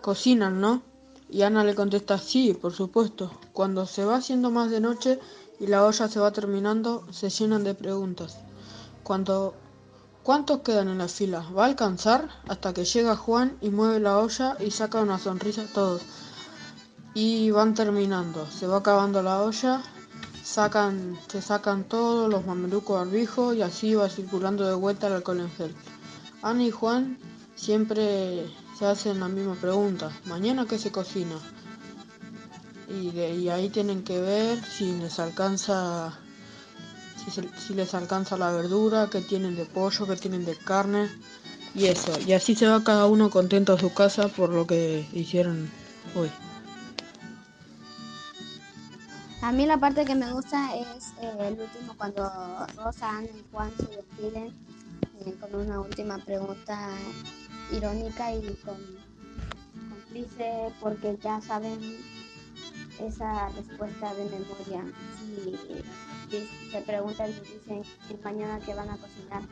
Cocinan, 0.00 0.62
¿no? 0.62 0.80
Y 1.28 1.42
Ana 1.42 1.64
le 1.64 1.74
contesta, 1.74 2.18
sí, 2.18 2.54
por 2.54 2.72
supuesto. 2.72 3.30
Cuando 3.52 3.86
se 3.86 4.04
va 4.04 4.16
haciendo 4.16 4.50
más 4.50 4.70
de 4.70 4.80
noche 4.80 5.18
y 5.58 5.66
la 5.66 5.84
olla 5.84 6.08
se 6.08 6.20
va 6.20 6.32
terminando, 6.32 7.04
se 7.10 7.30
llenan 7.30 7.64
de 7.64 7.74
preguntas. 7.74 8.38
Cuando, 9.02 9.54
¿Cuántos 10.26 10.62
quedan 10.62 10.88
en 10.88 10.98
la 10.98 11.06
fila? 11.06 11.46
¿Va 11.56 11.62
a 11.62 11.68
alcanzar? 11.68 12.28
Hasta 12.48 12.74
que 12.74 12.84
llega 12.84 13.14
Juan 13.14 13.56
y 13.60 13.70
mueve 13.70 14.00
la 14.00 14.18
olla 14.18 14.56
y 14.58 14.72
saca 14.72 15.00
una 15.00 15.20
sonrisa 15.20 15.62
a 15.62 15.72
todos. 15.72 16.02
Y 17.14 17.52
van 17.52 17.74
terminando. 17.74 18.44
Se 18.50 18.66
va 18.66 18.78
acabando 18.78 19.22
la 19.22 19.40
olla, 19.40 19.82
sacan, 20.42 21.16
se 21.28 21.40
sacan 21.40 21.84
todos 21.84 22.28
los 22.28 22.44
mamelucos 22.44 22.98
barbijos 22.98 23.54
y 23.54 23.62
así 23.62 23.94
va 23.94 24.08
circulando 24.08 24.66
de 24.66 24.74
vuelta 24.74 25.06
el 25.06 25.12
alcohol 25.12 25.38
en 25.38 25.50
gel. 25.52 25.76
Ana 26.42 26.64
y 26.64 26.72
Juan 26.72 27.18
siempre 27.56 28.46
se 28.78 28.86
hacen 28.86 29.18
la 29.18 29.28
misma 29.28 29.54
pregunta. 29.54 30.12
¿Mañana 30.26 30.66
qué 30.66 30.78
se 30.78 30.92
cocina? 30.92 31.36
Y, 32.88 33.48
ahí 33.48 33.68
tienen 33.70 34.04
que 34.04 34.20
ver 34.20 34.62
si 34.62 34.96
les 34.98 35.18
alcanza 35.18 36.16
si, 37.66 37.74
les 37.74 37.94
alcanza 37.94 38.36
la 38.36 38.52
verdura, 38.52 39.08
qué 39.10 39.20
tienen 39.20 39.56
de 39.56 39.64
pollo, 39.64 40.06
qué 40.06 40.14
tienen 40.14 40.44
de 40.44 40.56
carne 40.56 41.10
y 41.74 41.86
eso. 41.86 42.12
Y 42.24 42.32
así 42.32 42.54
se 42.54 42.68
va 42.68 42.84
cada 42.84 43.06
uno 43.06 43.30
contento 43.30 43.72
a 43.72 43.78
su 43.78 43.92
casa 43.92 44.28
por 44.28 44.50
lo 44.50 44.66
que 44.66 45.08
hicieron 45.12 45.68
hoy. 46.14 46.30
A 49.42 49.52
mí 49.52 49.66
la 49.66 49.78
parte 49.78 50.04
que 50.04 50.14
me 50.14 50.32
gusta 50.32 50.76
es 50.76 51.12
eh, 51.20 51.32
el 51.40 51.60
último 51.60 51.94
cuando 51.96 52.22
Rosa, 52.76 53.10
Ana 53.10 53.28
y 53.28 53.44
Juan 53.52 53.70
se 53.76 53.86
despiden 53.96 54.52
eh, 55.24 55.34
con 55.40 55.54
una 55.60 55.80
última 55.80 56.18
pregunta 56.18 56.90
irónica 57.72 58.32
y 58.32 58.42
con, 58.64 58.76
cómplice 59.90 60.72
porque 60.80 61.18
ya 61.22 61.40
saben 61.40 61.78
esa 63.00 63.48
respuesta 63.50 64.14
de 64.14 64.24
memoria. 64.24 64.84
Si, 66.30 66.48
se 66.70 66.80
preguntan 66.80 67.30
y 67.30 67.34
dicen 67.34 67.82
el 68.10 68.18
mañana 68.24 68.58
que 68.60 68.74
van 68.74 68.90
a 68.90 68.96
cocinar, 68.96 69.42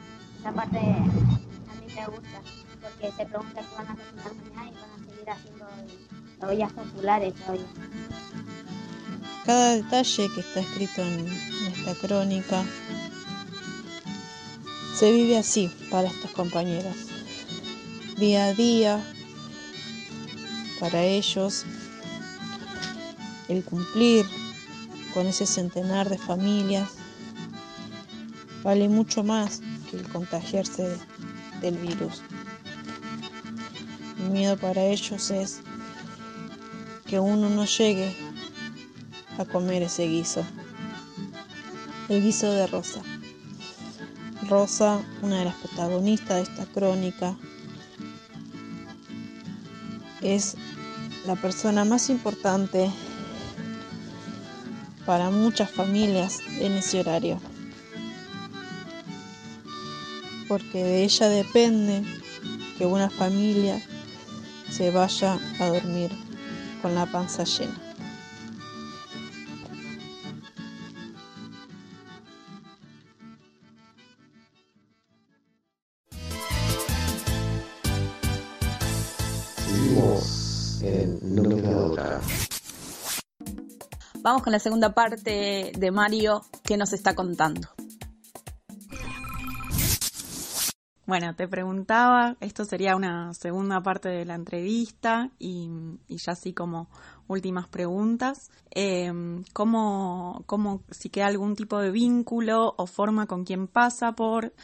esa 0.41 0.53
parte 0.53 0.79
a 0.79 1.81
mí 1.81 1.87
me 1.95 2.07
gusta 2.07 2.43
porque 2.83 3.13
se 3.17 3.27
preguntan 3.27 3.65
qué 3.65 3.77
van 3.77 3.89
a 3.89 3.97
cocinar 3.97 4.35
mañana 4.35 4.71
y 4.71 4.75
van 4.75 4.91
a 4.91 5.11
seguir 5.11 5.31
haciendo 5.31 5.67
ollas 6.43 6.73
populares 6.73 7.35
hoy. 7.49 7.61
Cada 9.47 9.77
detalle 9.77 10.29
que 10.35 10.41
está 10.41 10.61
escrito 10.61 11.03
en 11.03 11.29
esta 11.29 11.95
crónica 11.95 12.65
se 14.97 15.13
vive 15.13 15.39
así 15.39 15.71
para 15.91 16.09
estos 16.09 16.31
compañeros 16.33 17.14
día 18.17 18.47
a 18.47 18.55
día 18.55 19.05
para 20.79 21.03
ellos 21.03 21.65
el 23.49 23.65
cumplir 23.65 24.25
con 25.13 25.27
ese 25.27 25.47
centenar 25.47 26.09
de 26.09 26.19
familias 26.19 26.91
vale 28.63 28.89
mucho 28.89 29.25
más 29.25 29.61
que 29.91 29.97
el 29.97 30.09
contagiarse 30.09 30.97
del 31.61 31.77
virus. 31.79 32.23
El 34.19 34.31
miedo 34.31 34.57
para 34.57 34.83
ellos 34.85 35.31
es 35.31 35.61
que 37.07 37.19
uno 37.21 37.51
no 37.51 37.65
llegue 37.65 38.17
a 39.39 39.45
comer 39.45 39.83
ese 39.83 40.07
guiso, 40.07 40.45
el 42.09 42.23
guiso 42.23 42.51
de 42.51 42.67
Rosa. 42.67 43.03
Rosa, 44.49 45.03
una 45.23 45.39
de 45.39 45.47
las 45.47 45.55
protagonistas 45.57 46.37
de 46.37 46.43
esta 46.43 46.67
crónica, 46.67 47.37
es 50.25 50.57
la 51.27 51.37
persona 51.37 51.85
más 51.85 52.11
importante 52.11 52.91
para 55.07 55.31
muchas 55.31 55.71
familias 55.71 56.41
en 56.59 56.73
ese 56.73 57.01
horario, 57.01 57.39
porque 60.49 60.83
de 60.83 61.05
ella 61.05 61.29
depende 61.29 62.03
que 62.79 62.87
una 62.87 63.11
familia 63.11 63.81
se 64.71 64.91
vaya 64.91 65.39
a 65.61 65.67
dormir 65.67 66.11
con 66.83 66.95
la 66.95 67.07
panza 67.07 67.45
llena. 67.45 67.84
Vamos 84.25 84.43
con 84.43 84.53
la 84.53 84.59
segunda 84.59 84.95
parte 84.95 85.71
de 85.77 85.91
Mario 85.91 86.41
que 86.63 86.79
nos 86.79 86.95
está 86.95 87.15
contando. 87.15 87.69
Bueno, 91.05 91.37
te 91.37 91.47
preguntaba, 91.47 92.35
esto 92.41 92.65
sería 92.65 92.97
una 92.97 93.35
segunda 93.35 93.83
parte 93.83 94.09
de 94.09 94.25
la 94.25 94.35
entrevista 94.35 95.29
y, 95.39 95.69
ya 96.09 96.33
así 96.33 96.55
como 96.55 96.89
últimas 97.29 97.69
preguntas, 97.69 98.51
eh, 98.71 99.13
¿cómo, 99.53 100.43
cómo, 100.47 100.81
si 100.91 101.11
queda 101.11 101.27
algún 101.27 101.55
tipo 101.55 101.79
de 101.79 101.91
vínculo 101.91 102.73
o 102.79 102.87
forma 102.87 103.27
con 103.27 103.45
quien 103.45 103.67
pasa 103.69 104.13
por 104.13 104.55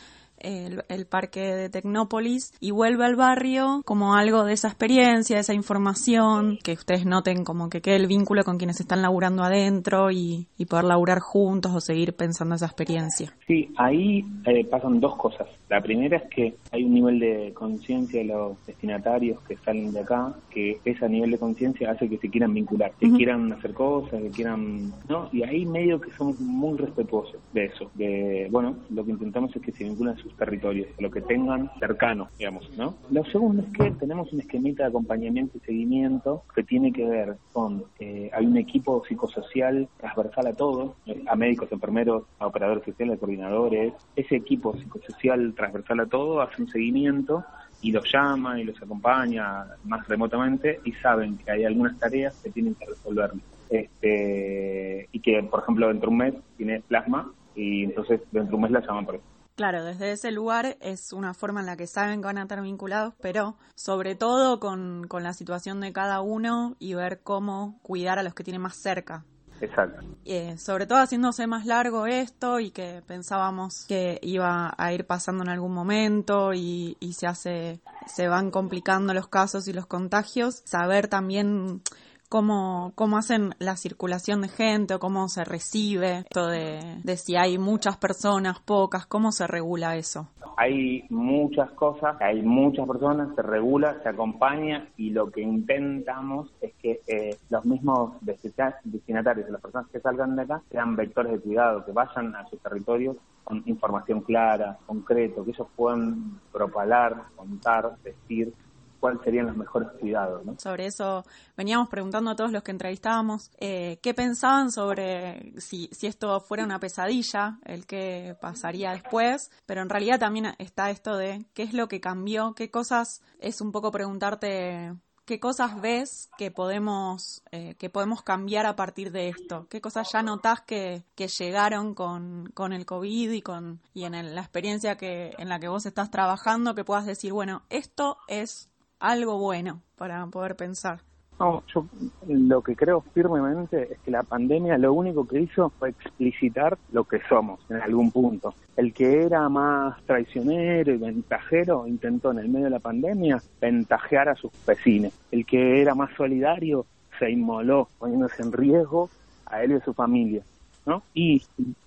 el, 0.40 0.84
el, 0.88 1.06
parque 1.06 1.40
de 1.40 1.70
Tecnópolis 1.70 2.52
y 2.60 2.70
vuelve 2.70 3.04
al 3.04 3.16
barrio 3.16 3.82
como 3.84 4.14
algo 4.14 4.44
de 4.44 4.52
esa 4.52 4.68
experiencia, 4.68 5.36
de 5.36 5.40
esa 5.42 5.54
información, 5.54 6.58
que 6.62 6.72
ustedes 6.72 7.06
noten 7.06 7.44
como 7.44 7.68
que 7.68 7.80
quede 7.80 7.96
el 7.96 8.06
vínculo 8.06 8.44
con 8.44 8.58
quienes 8.58 8.80
están 8.80 9.02
laburando 9.02 9.42
adentro 9.42 10.10
y, 10.10 10.46
y 10.56 10.66
poder 10.66 10.84
laburar 10.84 11.20
juntos 11.20 11.72
o 11.74 11.80
seguir 11.80 12.14
pensando 12.14 12.54
esa 12.54 12.66
experiencia. 12.66 13.34
Sí, 13.46 13.72
ahí 13.76 14.24
eh, 14.46 14.64
pasan 14.64 15.00
dos 15.00 15.16
cosas. 15.16 15.48
La 15.68 15.80
primera 15.80 16.16
es 16.16 16.24
que 16.34 16.54
hay 16.72 16.84
un 16.84 16.94
nivel 16.94 17.20
de 17.20 17.52
conciencia 17.54 18.20
de 18.20 18.26
los 18.26 18.66
destinatarios 18.66 19.40
que 19.42 19.56
salen 19.58 19.92
de 19.92 20.00
acá, 20.00 20.34
que 20.50 20.78
ese 20.84 21.08
nivel 21.08 21.30
de 21.30 21.38
conciencia 21.38 21.90
hace 21.90 22.08
que 22.08 22.18
se 22.18 22.28
quieran 22.28 22.54
vincular, 22.54 22.92
que 22.98 23.06
uh 23.06 23.10
-huh. 23.10 23.16
quieran 23.16 23.52
hacer 23.52 23.72
cosas, 23.72 24.20
que 24.20 24.30
quieran, 24.30 24.92
¿no? 25.08 25.28
Y 25.32 25.42
ahí 25.42 25.64
medio 25.66 26.00
que 26.00 26.10
somos 26.12 26.40
muy 26.40 26.76
respetuosos 26.76 27.40
de 27.52 27.66
eso, 27.66 27.90
de, 27.94 28.48
bueno, 28.50 28.76
lo 28.90 29.04
que 29.04 29.12
intentamos 29.12 29.54
es 29.54 29.62
que 29.62 29.72
se 29.72 29.84
vinculen 29.84 30.16
sus 30.16 30.29
territorios, 30.36 30.88
lo 30.98 31.10
que 31.10 31.20
tengan 31.20 31.70
cercano, 31.78 32.28
digamos, 32.38 32.70
¿no? 32.76 32.94
Lo 33.10 33.24
segundo 33.24 33.62
es 33.62 33.72
que 33.72 33.90
tenemos 33.92 34.32
un 34.32 34.40
esquemita 34.40 34.84
de 34.84 34.88
acompañamiento 34.88 35.58
y 35.58 35.60
seguimiento 35.60 36.42
que 36.54 36.62
tiene 36.62 36.92
que 36.92 37.04
ver 37.04 37.36
con, 37.52 37.84
eh, 37.98 38.30
hay 38.32 38.46
un 38.46 38.56
equipo 38.56 39.04
psicosocial 39.06 39.88
transversal 39.98 40.46
a 40.46 40.54
todos, 40.54 40.92
a 41.26 41.36
médicos, 41.36 41.70
enfermeros, 41.72 42.24
a 42.38 42.46
operadores 42.46 42.84
sociales, 42.84 43.18
coordinadores, 43.18 43.92
ese 44.16 44.36
equipo 44.36 44.76
psicosocial 44.76 45.54
transversal 45.54 46.00
a 46.00 46.06
todo 46.06 46.40
hace 46.40 46.62
un 46.62 46.68
seguimiento 46.68 47.44
y 47.82 47.92
los 47.92 48.10
llama 48.12 48.60
y 48.60 48.64
los 48.64 48.80
acompaña 48.82 49.64
más 49.84 50.06
remotamente 50.06 50.80
y 50.84 50.92
saben 50.92 51.38
que 51.38 51.50
hay 51.50 51.64
algunas 51.64 51.98
tareas 51.98 52.34
que 52.42 52.50
tienen 52.50 52.74
que 52.74 52.86
resolver. 52.86 53.30
Este, 53.70 55.08
y 55.12 55.20
que, 55.20 55.42
por 55.44 55.62
ejemplo, 55.62 55.88
dentro 55.88 56.08
de 56.08 56.12
un 56.12 56.18
mes 56.18 56.34
tiene 56.56 56.80
plasma 56.80 57.32
y 57.54 57.84
entonces 57.84 58.20
dentro 58.32 58.50
de 58.50 58.56
un 58.56 58.62
mes 58.62 58.70
la 58.72 58.80
llaman 58.80 59.06
por 59.06 59.14
eso. 59.16 59.24
Claro, 59.56 59.84
desde 59.84 60.12
ese 60.12 60.30
lugar 60.30 60.78
es 60.80 61.12
una 61.12 61.34
forma 61.34 61.60
en 61.60 61.66
la 61.66 61.76
que 61.76 61.86
saben 61.86 62.20
que 62.20 62.26
van 62.26 62.38
a 62.38 62.42
estar 62.42 62.62
vinculados, 62.62 63.14
pero 63.20 63.56
sobre 63.74 64.14
todo 64.14 64.58
con, 64.58 65.06
con 65.06 65.22
la 65.22 65.34
situación 65.34 65.80
de 65.80 65.92
cada 65.92 66.20
uno 66.20 66.76
y 66.78 66.94
ver 66.94 67.20
cómo 67.22 67.78
cuidar 67.82 68.18
a 68.18 68.22
los 68.22 68.34
que 68.34 68.44
tienen 68.44 68.62
más 68.62 68.76
cerca. 68.76 69.24
Exacto. 69.60 70.02
Eh, 70.24 70.56
sobre 70.56 70.86
todo 70.86 70.98
haciéndose 70.98 71.46
más 71.46 71.66
largo 71.66 72.06
esto 72.06 72.60
y 72.60 72.70
que 72.70 73.02
pensábamos 73.06 73.84
que 73.86 74.18
iba 74.22 74.74
a 74.76 74.92
ir 74.92 75.06
pasando 75.06 75.42
en 75.42 75.50
algún 75.50 75.74
momento 75.74 76.54
y, 76.54 76.96
y 77.00 77.12
se 77.12 77.26
hace, 77.26 77.80
se 78.06 78.28
van 78.28 78.50
complicando 78.50 79.12
los 79.12 79.28
casos 79.28 79.68
y 79.68 79.72
los 79.72 79.86
contagios, 79.86 80.62
saber 80.64 81.08
también 81.08 81.82
cómo, 82.30 82.92
cómo 82.94 83.18
hacen 83.18 83.50
la 83.58 83.76
circulación 83.76 84.40
de 84.40 84.48
gente 84.48 84.94
o 84.94 85.00
cómo 85.00 85.28
se 85.28 85.44
recibe 85.44 86.20
esto 86.20 86.46
de, 86.46 86.78
de 87.02 87.16
si 87.16 87.36
hay 87.36 87.58
muchas 87.58 87.96
personas, 87.98 88.60
pocas, 88.60 89.04
cómo 89.04 89.32
se 89.32 89.46
regula 89.46 89.96
eso. 89.96 90.28
Hay 90.56 91.04
muchas 91.10 91.70
cosas, 91.72 92.16
hay 92.20 92.40
muchas 92.42 92.86
personas, 92.86 93.34
se 93.34 93.42
regula, 93.42 94.00
se 94.02 94.10
acompaña 94.10 94.88
y 94.96 95.10
lo 95.10 95.30
que 95.30 95.42
intentamos 95.42 96.52
es 96.60 96.72
que 96.80 97.00
eh, 97.08 97.36
los 97.48 97.64
mismos 97.64 98.12
destinatarios 98.20 99.46
de 99.46 99.52
las 99.52 99.60
personas 99.60 99.88
que 99.90 100.00
salgan 100.00 100.36
de 100.36 100.42
acá 100.42 100.62
sean 100.70 100.94
vectores 100.94 101.32
de 101.32 101.40
cuidado, 101.40 101.84
que 101.84 101.92
vayan 101.92 102.36
a 102.36 102.48
sus 102.48 102.60
territorios 102.60 103.16
con 103.42 103.64
información 103.66 104.20
clara, 104.20 104.78
concreto, 104.86 105.44
que 105.44 105.50
ellos 105.50 105.66
puedan 105.74 106.38
propalar, 106.52 107.24
contar, 107.34 107.96
decir 108.04 108.52
cuáles 109.00 109.22
serían 109.22 109.46
los 109.46 109.56
mejores 109.56 109.88
cuidados. 109.98 110.44
¿no? 110.44 110.56
Sobre 110.58 110.86
eso 110.86 111.24
veníamos 111.56 111.88
preguntando 111.88 112.30
a 112.30 112.36
todos 112.36 112.52
los 112.52 112.62
que 112.62 112.70
entrevistábamos 112.70 113.50
eh, 113.58 113.98
qué 114.02 114.14
pensaban 114.14 114.70
sobre 114.70 115.58
si, 115.60 115.90
esto 116.02 116.40
fuera 116.40 116.64
una 116.64 116.78
pesadilla, 116.78 117.58
el 117.64 117.86
que 117.86 118.36
pasaría 118.40 118.92
después, 118.92 119.50
pero 119.66 119.82
en 119.82 119.88
realidad 119.88 120.20
también 120.20 120.54
está 120.58 120.90
esto 120.90 121.16
de 121.16 121.46
qué 121.54 121.62
es 121.62 121.72
lo 121.72 121.88
que 121.88 122.00
cambió, 122.00 122.54
qué 122.54 122.70
cosas, 122.70 123.22
es 123.40 123.60
un 123.60 123.72
poco 123.72 123.90
preguntarte 123.90 124.92
qué 125.30 125.38
cosas 125.38 125.80
ves 125.80 126.28
que 126.36 126.50
podemos 126.50 127.44
eh, 127.52 127.76
que 127.76 127.88
podemos 127.88 128.22
cambiar 128.24 128.66
a 128.66 128.74
partir 128.74 129.12
de 129.12 129.28
esto 129.28 129.68
qué 129.70 129.80
cosas 129.80 130.10
ya 130.12 130.24
notás 130.24 130.62
que, 130.62 131.04
que 131.14 131.28
llegaron 131.28 131.94
con, 131.94 132.50
con 132.52 132.72
el 132.72 132.84
covid 132.84 133.30
y 133.30 133.40
con 133.40 133.80
y 133.94 134.06
en 134.06 134.16
el, 134.16 134.34
la 134.34 134.40
experiencia 134.40 134.96
que 134.96 135.32
en 135.38 135.48
la 135.48 135.60
que 135.60 135.68
vos 135.68 135.86
estás 135.86 136.10
trabajando 136.10 136.74
que 136.74 136.82
puedas 136.82 137.06
decir 137.06 137.32
bueno 137.32 137.62
esto 137.70 138.18
es 138.26 138.69
algo 139.00 139.38
bueno 139.38 139.82
para 139.96 140.24
poder 140.26 140.56
pensar 140.56 141.00
no, 141.40 141.62
yo 141.72 141.86
lo 142.28 142.60
que 142.60 142.76
creo 142.76 143.00
firmemente 143.14 143.94
es 143.94 143.98
que 144.00 144.10
la 144.10 144.22
pandemia 144.22 144.76
lo 144.76 144.92
único 144.92 145.26
que 145.26 145.40
hizo 145.40 145.70
fue 145.70 145.88
explicitar 145.88 146.76
lo 146.92 147.04
que 147.04 147.18
somos 147.30 147.60
en 147.70 147.78
algún 147.78 148.10
punto. 148.10 148.54
El 148.76 148.92
que 148.92 149.22
era 149.22 149.48
más 149.48 150.02
traicionero 150.04 150.92
y 150.92 150.98
ventajero 150.98 151.86
intentó 151.86 152.30
en 152.32 152.40
el 152.40 152.50
medio 152.50 152.66
de 152.66 152.72
la 152.72 152.78
pandemia 152.78 153.42
ventajear 153.58 154.28
a 154.28 154.34
sus 154.34 154.52
vecinos. 154.66 155.14
El 155.30 155.46
que 155.46 155.80
era 155.80 155.94
más 155.94 156.10
solidario 156.14 156.84
se 157.18 157.30
inmoló 157.30 157.88
poniéndose 157.98 158.42
en 158.42 158.52
riesgo 158.52 159.08
a 159.46 159.62
él 159.62 159.72
y 159.72 159.74
a 159.76 159.84
su 159.84 159.94
familia. 159.94 160.42
¿no? 160.84 161.02
Y 161.14 161.42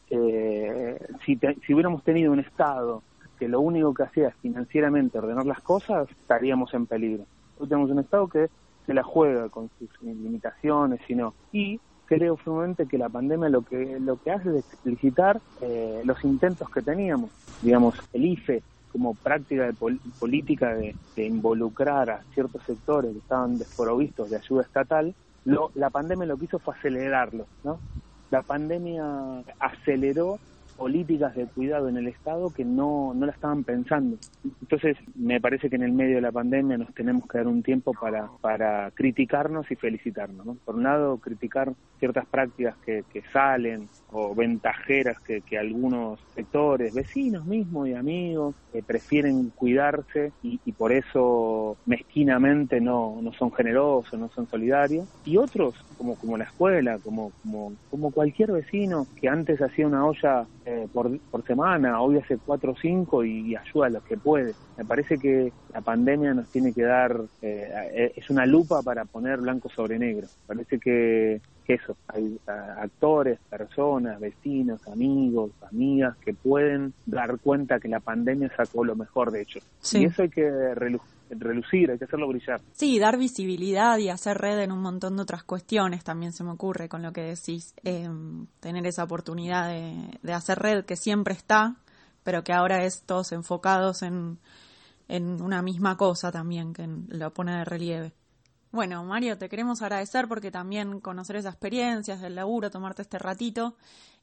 eh, 0.09 0.99
si, 1.23 1.35
te, 1.35 1.53
si 1.65 1.75
hubiéramos 1.75 2.03
tenido 2.03 2.31
un 2.31 2.39
Estado 2.39 3.03
que 3.39 3.47
lo 3.47 3.61
único 3.61 3.93
que 3.93 4.03
hacía 4.03 4.29
es 4.29 4.35
financieramente 4.35 5.17
ordenar 5.17 5.45
las 5.45 5.61
cosas, 5.61 6.09
estaríamos 6.09 6.73
en 6.73 6.85
peligro. 6.85 7.25
Tenemos 7.57 7.89
un 7.91 7.99
Estado 7.99 8.27
que 8.27 8.49
se 8.85 8.93
la 8.93 9.03
juega 9.03 9.49
con 9.49 9.69
sus 9.79 9.89
limitaciones, 10.01 10.99
sino 11.07 11.33
y 11.51 11.79
creo 12.05 12.35
firmemente 12.37 12.85
que 12.85 12.97
la 12.97 13.09
pandemia 13.09 13.49
lo 13.49 13.61
que 13.61 13.99
lo 13.99 14.21
que 14.21 14.31
hace 14.31 14.49
es 14.49 14.65
explicitar 14.65 15.39
eh, 15.61 16.01
los 16.03 16.23
intentos 16.23 16.69
que 16.69 16.81
teníamos, 16.81 17.31
digamos, 17.61 17.95
el 18.11 18.25
IFE 18.25 18.61
como 18.91 19.15
práctica 19.15 19.63
de 19.63 19.73
pol 19.73 19.99
política 20.19 20.75
de, 20.75 20.95
de, 21.15 21.25
involucrar 21.25 22.11
a 22.11 22.21
ciertos 22.33 22.61
sectores 22.63 23.11
que 23.11 23.17
estaban 23.17 23.57
desprovistos 23.57 24.29
de 24.29 24.37
ayuda 24.37 24.61
estatal, 24.61 25.15
lo, 25.45 25.71
la 25.73 25.89
pandemia 25.89 26.27
lo 26.27 26.37
que 26.37 26.45
hizo 26.45 26.59
fue 26.59 26.75
acelerarlo, 26.75 27.47
¿no? 27.63 27.79
La 28.29 28.43
pandemia 28.43 29.43
aceleró 29.59 30.37
políticas 30.73 31.35
de 31.35 31.45
cuidado 31.47 31.89
en 31.89 31.97
el 31.97 32.07
Estado 32.07 32.53
que 32.53 32.65
no, 32.65 33.13
no 33.13 33.25
la 33.25 33.31
estaban 33.31 33.63
pensando. 33.63 34.17
Entonces, 34.61 34.97
me 35.15 35.39
parece 35.39 35.69
que 35.69 35.75
en 35.75 35.83
el 35.83 35.91
medio 35.91 36.15
de 36.15 36.21
la 36.21 36.31
pandemia 36.31 36.77
nos 36.77 36.93
tenemos 36.93 37.27
que 37.27 37.37
dar 37.37 37.47
un 37.47 37.63
tiempo 37.63 37.93
para, 37.93 38.29
para 38.41 38.91
criticarnos 38.91 39.69
y 39.71 39.75
felicitarnos. 39.75 40.45
¿no? 40.45 40.57
Por 40.65 40.75
un 40.75 40.83
lado, 40.83 41.17
criticar 41.17 41.73
ciertas 41.99 42.25
prácticas 42.25 42.75
que, 42.85 43.03
salen 43.31 43.87
o 44.11 44.35
ventajeras 44.35 45.17
que, 45.21 45.57
algunos 45.57 46.19
sectores, 46.35 46.93
vecinos 46.93 47.45
mismos 47.45 47.87
y 47.87 47.93
amigos, 47.93 48.55
eh, 48.73 48.83
prefieren 48.85 49.49
cuidarse 49.55 50.33
y, 50.43 50.59
y, 50.65 50.71
por 50.73 50.91
eso 50.91 51.77
mezquinamente 51.85 52.81
no, 52.81 53.19
no 53.21 53.31
son 53.33 53.51
generosos, 53.51 54.19
no 54.19 54.29
son 54.29 54.47
solidarios. 54.47 55.07
Y 55.25 55.37
otros, 55.37 55.75
como, 55.97 56.15
como 56.15 56.37
la 56.37 56.43
escuela, 56.43 56.99
como, 56.99 57.31
como 57.89 58.11
cualquier 58.11 58.51
vecino 58.51 59.07
que 59.19 59.29
antes 59.29 59.61
hacía 59.61 59.87
una 59.87 60.05
olla 60.05 60.45
eh, 60.65 60.87
por, 60.93 61.19
por 61.29 61.45
semana, 61.45 62.01
hoy 62.01 62.17
hace 62.17 62.37
cuatro 62.37 62.71
o 62.71 62.75
cinco 62.75 63.23
y, 63.23 63.55
ayuda 63.55 63.87
a 63.87 63.89
los 63.89 64.03
que 64.03 64.17
puede. 64.17 64.53
Me 64.77 64.85
parece 64.85 65.17
que 65.17 65.51
la 65.73 65.81
pandemia 65.81 66.33
nos 66.33 66.47
tiene 66.49 66.73
que 66.73 66.83
dar, 66.83 67.19
eh, 67.41 68.13
es 68.15 68.29
una 68.29 68.45
lupa 68.45 68.81
para 68.81 69.05
poner 69.05 69.39
blanco 69.39 69.69
sobre 69.69 69.99
negro. 69.99 70.27
Parece 70.47 70.79
que 70.79 71.41
eso, 71.67 71.95
hay 72.07 72.39
actores, 72.45 73.39
personas, 73.49 74.19
vecinos, 74.19 74.85
amigos, 74.87 75.51
amigas 75.69 76.17
que 76.17 76.33
pueden 76.33 76.93
dar 77.05 77.39
cuenta 77.39 77.79
que 77.79 77.87
la 77.87 77.99
pandemia 77.99 78.51
sacó 78.55 78.83
lo 78.83 78.95
mejor 78.95 79.31
de 79.31 79.41
ellos. 79.41 79.63
Sí. 79.79 80.01
Y 80.01 80.05
eso 80.05 80.23
hay 80.23 80.29
que 80.29 80.49
relucir, 81.29 81.91
hay 81.91 81.97
que 81.97 82.05
hacerlo 82.05 82.27
brillar. 82.27 82.61
Sí, 82.73 82.99
dar 82.99 83.17
visibilidad 83.17 83.97
y 83.97 84.09
hacer 84.09 84.37
red 84.37 84.59
en 84.59 84.71
un 84.71 84.81
montón 84.81 85.15
de 85.15 85.21
otras 85.21 85.43
cuestiones 85.43 86.03
también 86.03 86.33
se 86.33 86.43
me 86.43 86.51
ocurre 86.51 86.89
con 86.89 87.01
lo 87.01 87.13
que 87.13 87.21
decís. 87.21 87.73
Eh, 87.83 88.09
tener 88.59 88.85
esa 88.85 89.03
oportunidad 89.03 89.69
de, 89.69 90.19
de, 90.21 90.33
hacer 90.33 90.59
red 90.59 90.85
que 90.85 90.95
siempre 90.95 91.33
está, 91.33 91.77
pero 92.23 92.43
que 92.43 92.53
ahora 92.53 92.83
es 92.83 93.03
todos 93.03 93.31
enfocados 93.31 94.01
en, 94.01 94.37
en 95.07 95.41
una 95.41 95.61
misma 95.61 95.97
cosa 95.97 96.31
también, 96.31 96.73
que 96.73 96.87
lo 97.07 97.31
pone 97.33 97.57
de 97.57 97.65
relieve. 97.65 98.13
Bueno, 98.73 99.03
Mario, 99.03 99.37
te 99.37 99.49
queremos 99.49 99.83
agradecer 99.83 100.27
porque 100.27 100.49
también 100.49 100.99
conocer 100.99 101.35
esas 101.35 101.53
experiencias 101.53 102.19
del 102.21 102.33
laburo, 102.33 102.71
tomarte 102.71 103.03
este 103.03 103.19
ratito 103.19 103.75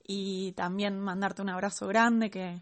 y 0.05 0.51
también 0.57 0.99
mandarte 0.99 1.41
un 1.41 1.51
abrazo 1.51 1.87
grande 1.87 2.31
que 2.31 2.61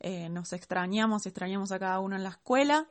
eh, 0.00 0.28
nos 0.30 0.52
extrañamos 0.52 1.24
y 1.24 1.28
extrañamos 1.28 1.70
a 1.70 1.78
cada 1.78 2.00
uno 2.00 2.16
en 2.16 2.24
la 2.24 2.30
escuela. 2.30 2.86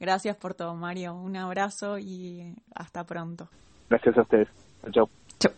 Gracias 0.00 0.36
por 0.36 0.54
todo, 0.54 0.74
Mario. 0.74 1.14
Un 1.14 1.36
abrazo 1.36 1.96
y 2.00 2.56
hasta 2.74 3.04
pronto. 3.04 3.48
Gracias 3.88 4.18
a 4.18 4.22
ustedes. 4.22 4.48
Chao. 4.90 5.08
Chao. 5.38 5.52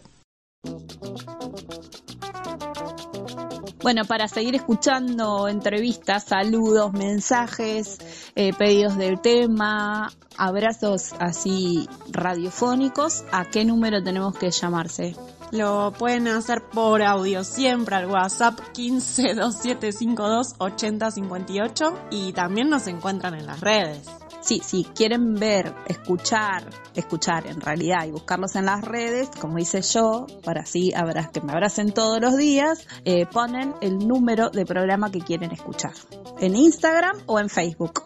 Bueno, 3.87 4.05
para 4.05 4.27
seguir 4.27 4.57
escuchando 4.57 5.47
entrevistas, 5.47 6.25
saludos, 6.25 6.93
mensajes, 6.93 7.99
eh, 8.35 8.53
pedidos 8.53 8.97
del 8.97 9.21
tema, 9.21 10.11
abrazos 10.37 11.15
así 11.21 11.89
radiofónicos, 12.11 13.23
¿a 13.31 13.45
qué 13.45 13.65
número 13.65 14.03
tenemos 14.03 14.37
que 14.37 14.51
llamarse? 14.51 15.15
Lo 15.53 15.93
pueden 15.97 16.27
hacer 16.27 16.65
por 16.65 17.01
audio 17.01 17.45
siempre 17.45 17.95
al 17.95 18.07
WhatsApp 18.07 18.59
15 18.73 19.35
2752 19.35 20.57
8058 20.59 22.09
y 22.11 22.33
también 22.33 22.69
nos 22.69 22.89
encuentran 22.89 23.35
en 23.35 23.47
las 23.47 23.61
redes. 23.61 24.11
Sí, 24.47 24.63
si 24.65 24.85
quieren 24.85 25.35
ver, 25.35 25.75
escuchar, 25.89 26.71
escuchar 26.95 27.49
en 27.49 27.61
realidad 27.61 28.07
y 28.07 28.13
buscarlos 28.13 28.55
en 28.55 28.67
las 28.67 28.81
redes, 28.81 29.29
como 29.41 29.59
hice 29.59 29.83
yo, 29.83 30.29
para 30.45 30.61
así 30.61 30.95
que 31.33 31.41
me 31.41 31.51
abracen 31.51 31.91
todos 31.91 32.21
los 32.21 32.37
días, 32.37 32.87
eh, 33.05 33.27
ponen 33.27 33.75
el 33.81 34.07
número 34.07 34.51
de 34.51 34.65
programa 34.65 35.11
que 35.11 35.19
quieren 35.19 35.51
escuchar. 35.51 35.95
En 36.39 36.55
Instagram 36.55 37.17
o 37.27 37.41
en 37.41 37.49
Facebook. 37.49 38.05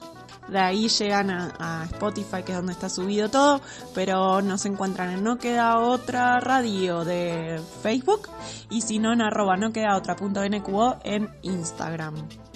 De 0.48 0.58
ahí 0.58 0.88
llegan 0.88 1.30
a, 1.30 1.84
Spotify, 1.92 2.42
que 2.42 2.52
es 2.52 2.56
donde 2.56 2.72
está 2.72 2.88
subido 2.88 3.28
todo, 3.28 3.60
pero 3.94 4.40
nos 4.40 4.64
encuentran 4.64 5.10
en 5.10 5.22
No 5.22 5.36
Queda 5.36 5.78
Otra 5.78 6.40
Radio 6.40 7.04
de 7.04 7.60
Facebook 7.82 8.30
y 8.70 8.80
si 8.80 8.98
no 8.98 9.12
en 9.12 9.20
arroba 9.20 9.58
no 9.58 9.72
queda 9.72 9.94
otra 9.94 10.16
punto 10.16 10.42
en 10.42 11.28
Instagram. 11.42 12.49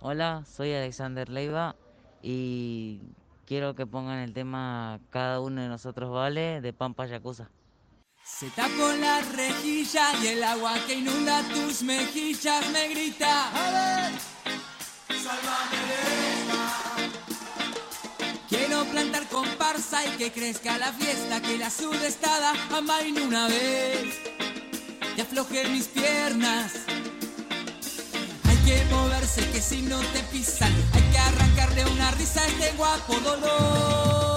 Hola, 0.00 0.44
soy 0.46 0.72
Alexander 0.72 1.28
Leiva 1.28 1.74
y 2.22 3.00
quiero 3.44 3.74
que 3.74 3.86
pongan 3.86 4.18
el 4.20 4.32
tema 4.32 5.00
Cada 5.10 5.40
uno 5.40 5.62
de 5.62 5.68
nosotros 5.68 6.10
vale 6.10 6.60
de 6.60 6.72
Pampa 6.72 7.06
Yakuza. 7.06 7.50
Se 8.24 8.48
tapó 8.50 8.92
la 9.00 9.20
rejilla 9.20 10.14
y 10.22 10.28
el 10.28 10.42
agua 10.44 10.74
que 10.86 10.94
inunda 10.94 11.42
tus 11.52 11.82
mejillas 11.82 12.70
me 12.70 12.88
grita. 12.88 13.48
A 13.50 13.70
ver, 13.70 14.12
sálvame 15.18 15.76
de 15.88 16.06
Quiero 18.48 18.84
plantar 18.86 19.28
comparsa 19.28 20.06
y 20.06 20.10
que 20.18 20.30
crezca 20.30 20.78
la 20.78 20.92
fiesta, 20.92 21.42
que 21.42 21.58
la 21.58 21.70
sudestada 21.70 22.54
amaine 22.70 23.22
una 23.22 23.48
vez 23.48 24.36
y 25.16 25.20
afloje 25.20 25.68
mis 25.68 25.86
piernas. 25.88 26.72
Hay 28.44 28.56
que 28.66 28.84
moverse 28.90 29.48
que 29.50 29.60
si 29.60 29.82
no 29.82 29.98
te 29.98 30.20
pisan, 30.32 30.72
hay 30.92 31.02
que 31.02 31.18
arrancarle 31.18 31.84
una 31.86 32.10
risa 32.12 32.46
este 32.46 32.72
guapo 32.76 33.18
dolor. 33.20 34.36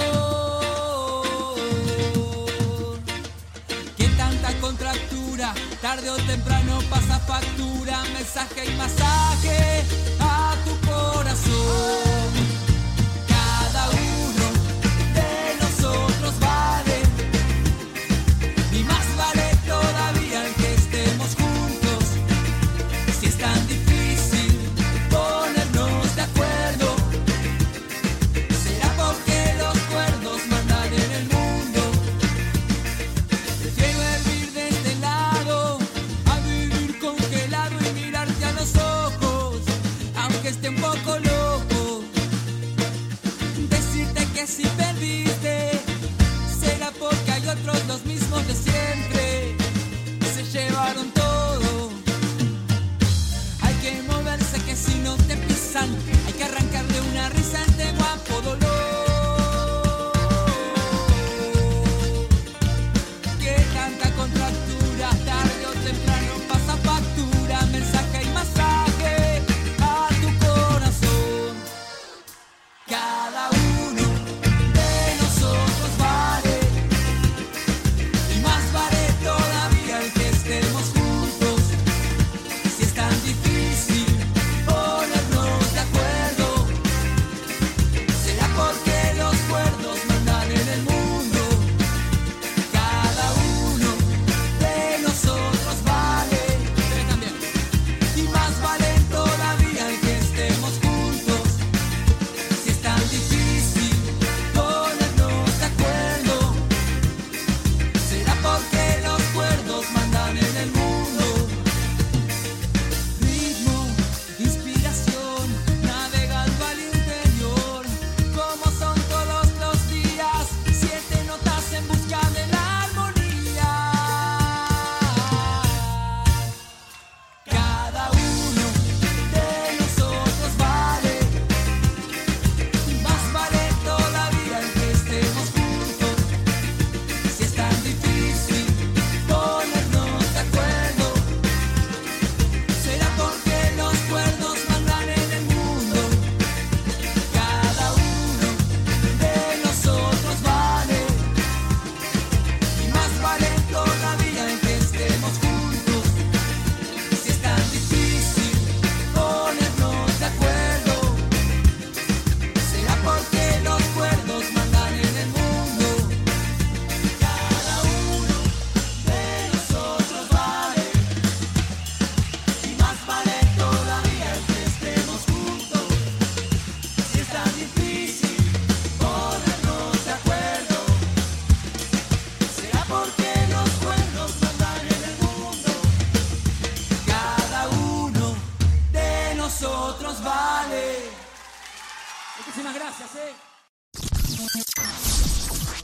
Que 3.97 4.07
tanta 4.09 4.53
contractura, 4.59 5.53
tarde 5.81 6.09
o 6.09 6.17
temprano 6.17 6.79
pasa 6.89 7.19
factura, 7.19 8.03
mensaje 8.13 8.65
y 8.65 8.75
masaje 8.75 9.83
a 10.19 10.55
tu 10.63 10.79
corazón. 10.87 12.48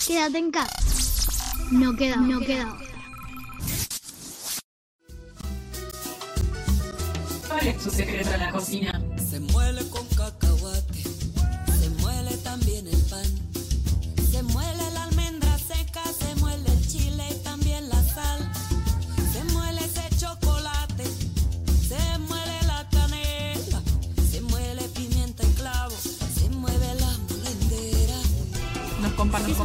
Quédate 0.06 0.38
en 0.38 0.52
casa. 0.52 0.76
No 1.72 1.96
queda, 1.96 2.18
no 2.18 2.40
queda. 2.40 2.78
¿Cuál 7.48 7.68
es 7.68 7.84
tu 7.84 7.90
secreto 7.90 8.32
en 8.32 8.40
la 8.40 8.52
cocina? 8.52 9.02
Se 9.18 9.40
muele 9.40 9.90
con 9.90 10.05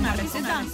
una 0.00 0.16
receta? 0.16 0.64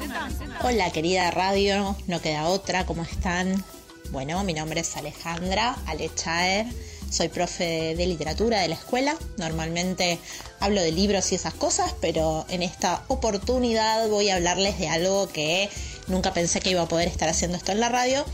Hola 0.63 0.91
querida 0.93 1.31
radio, 1.33 1.97
no 2.07 2.23
queda 2.23 2.47
otra, 2.47 2.87
¿cómo 2.87 3.03
están? 3.03 3.65
Bueno, 4.11 4.43
mi 4.45 4.55
nombre 4.55 4.81
es 4.81 4.97
Alejandra 4.97 5.77
Alechaer, 5.87 6.67
soy 7.11 7.29
profe 7.29 7.97
de 7.97 8.07
literatura 8.07 8.61
de 8.61 8.69
la 8.69 8.77
escuela, 8.77 9.17
normalmente 9.37 10.21
hablo 10.61 10.81
de 10.81 10.93
libros 10.93 11.33
y 11.33 11.35
esas 11.35 11.55
cosas, 11.55 11.93
pero 12.01 12.47
en 12.49 12.63
esta 12.63 13.03
oportunidad 13.09 14.09
voy 14.09 14.31
a 14.31 14.37
hablarles 14.37 14.79
de 14.79 14.89
algo 14.89 15.29
que 15.29 15.69
nunca 16.07 16.33
pensé 16.33 16.61
que 16.61 16.71
iba 16.71 16.83
a 16.83 16.89
poder 16.89 17.09
estar 17.09 17.29
haciendo 17.29 17.57
esto 17.57 17.73
en 17.73 17.81
la 17.81 17.89
radio, 17.89 18.25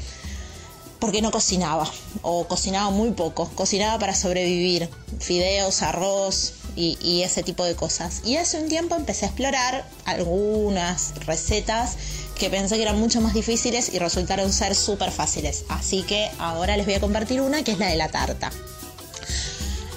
porque 0.99 1.23
no 1.23 1.31
cocinaba, 1.31 1.91
o 2.21 2.47
cocinaba 2.47 2.91
muy 2.91 3.13
poco, 3.13 3.51
cocinaba 3.55 3.99
para 3.99 4.15
sobrevivir, 4.15 4.91
fideos, 5.21 5.81
arroz 5.81 6.62
y, 6.77 7.23
ese 7.23 7.43
tipo 7.43 7.65
de 7.65 7.75
cosas. 7.75 8.23
Y 8.25 8.37
hace 8.37 8.61
un 8.61 8.69
tiempo 8.69 8.95
empecé 8.95 9.27
a 9.27 9.29
explorar 9.29 9.87
algunas 10.05 11.15
recetas 11.27 11.97
que 12.39 12.51
pensé 12.51 12.77
que 12.77 12.83
eran 12.83 12.99
mucho 12.99 13.21
más 13.21 13.35
difíciles 13.35 13.93
y 13.93 13.99
resultaron 13.99 14.53
ser 14.53 14.75
súper 14.75 15.11
fáciles. 15.11 15.65
Así 15.69 16.03
que 16.03 16.31
ahora 16.39 16.77
les 16.77 16.87
voy 16.87 16.95
a 16.95 17.01
compartir 17.01 17.41
una 17.41 17.63
que 17.63 17.73
es 17.73 17.79
la 17.79 17.89
de 17.89 17.97
la 17.97 18.09
tarta. 18.09 18.51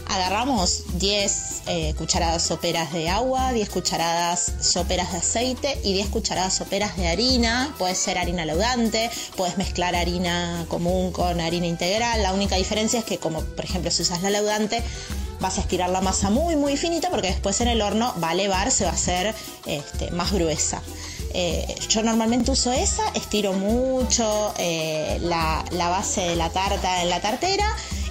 Agarramos 0.07 0.83
10 0.99 1.63
eh, 1.67 1.93
cucharadas 1.97 2.43
soperas 2.43 2.93
de 2.93 3.09
agua, 3.09 3.51
10 3.51 3.69
cucharadas 3.69 4.53
soperas 4.61 5.11
de 5.11 5.17
aceite 5.17 5.79
y 5.83 5.93
10 5.93 6.07
cucharadas 6.07 6.53
soperas 6.53 6.95
de 6.95 7.07
harina. 7.07 7.73
Puede 7.79 7.95
ser 7.95 8.17
harina 8.17 8.45
leudante, 8.45 9.09
puedes 9.35 9.57
mezclar 9.57 9.95
harina 9.95 10.65
común 10.69 11.11
con 11.11 11.41
harina 11.41 11.65
integral. 11.65 12.21
La 12.21 12.33
única 12.33 12.55
diferencia 12.55 12.99
es 12.99 13.05
que 13.05 13.17
como 13.17 13.41
por 13.41 13.65
ejemplo 13.65 13.89
si 13.91 14.03
usas 14.03 14.21
la 14.21 14.29
leudante 14.29 14.83
vas 15.39 15.57
a 15.57 15.61
estirar 15.61 15.89
la 15.89 16.01
masa 16.01 16.29
muy 16.29 16.55
muy 16.55 16.77
finita 16.77 17.09
porque 17.09 17.27
después 17.27 17.59
en 17.61 17.67
el 17.67 17.81
horno 17.81 18.13
va 18.23 18.29
a 18.29 18.33
elevar, 18.33 18.71
se 18.71 18.85
va 18.85 18.91
a 18.91 18.93
hacer 18.93 19.33
este, 19.65 20.11
más 20.11 20.31
gruesa. 20.31 20.81
Eh, 21.33 21.75
yo 21.89 22.01
normalmente 22.01 22.51
uso 22.51 22.71
esa, 22.71 23.03
estiro 23.09 23.51
mucho 23.51 24.53
eh, 24.57 25.17
la, 25.21 25.65
la 25.71 25.89
base 25.89 26.21
de 26.21 26.35
la 26.37 26.49
tarta 26.49 27.01
en 27.01 27.09
la 27.09 27.19
tartera 27.19 27.65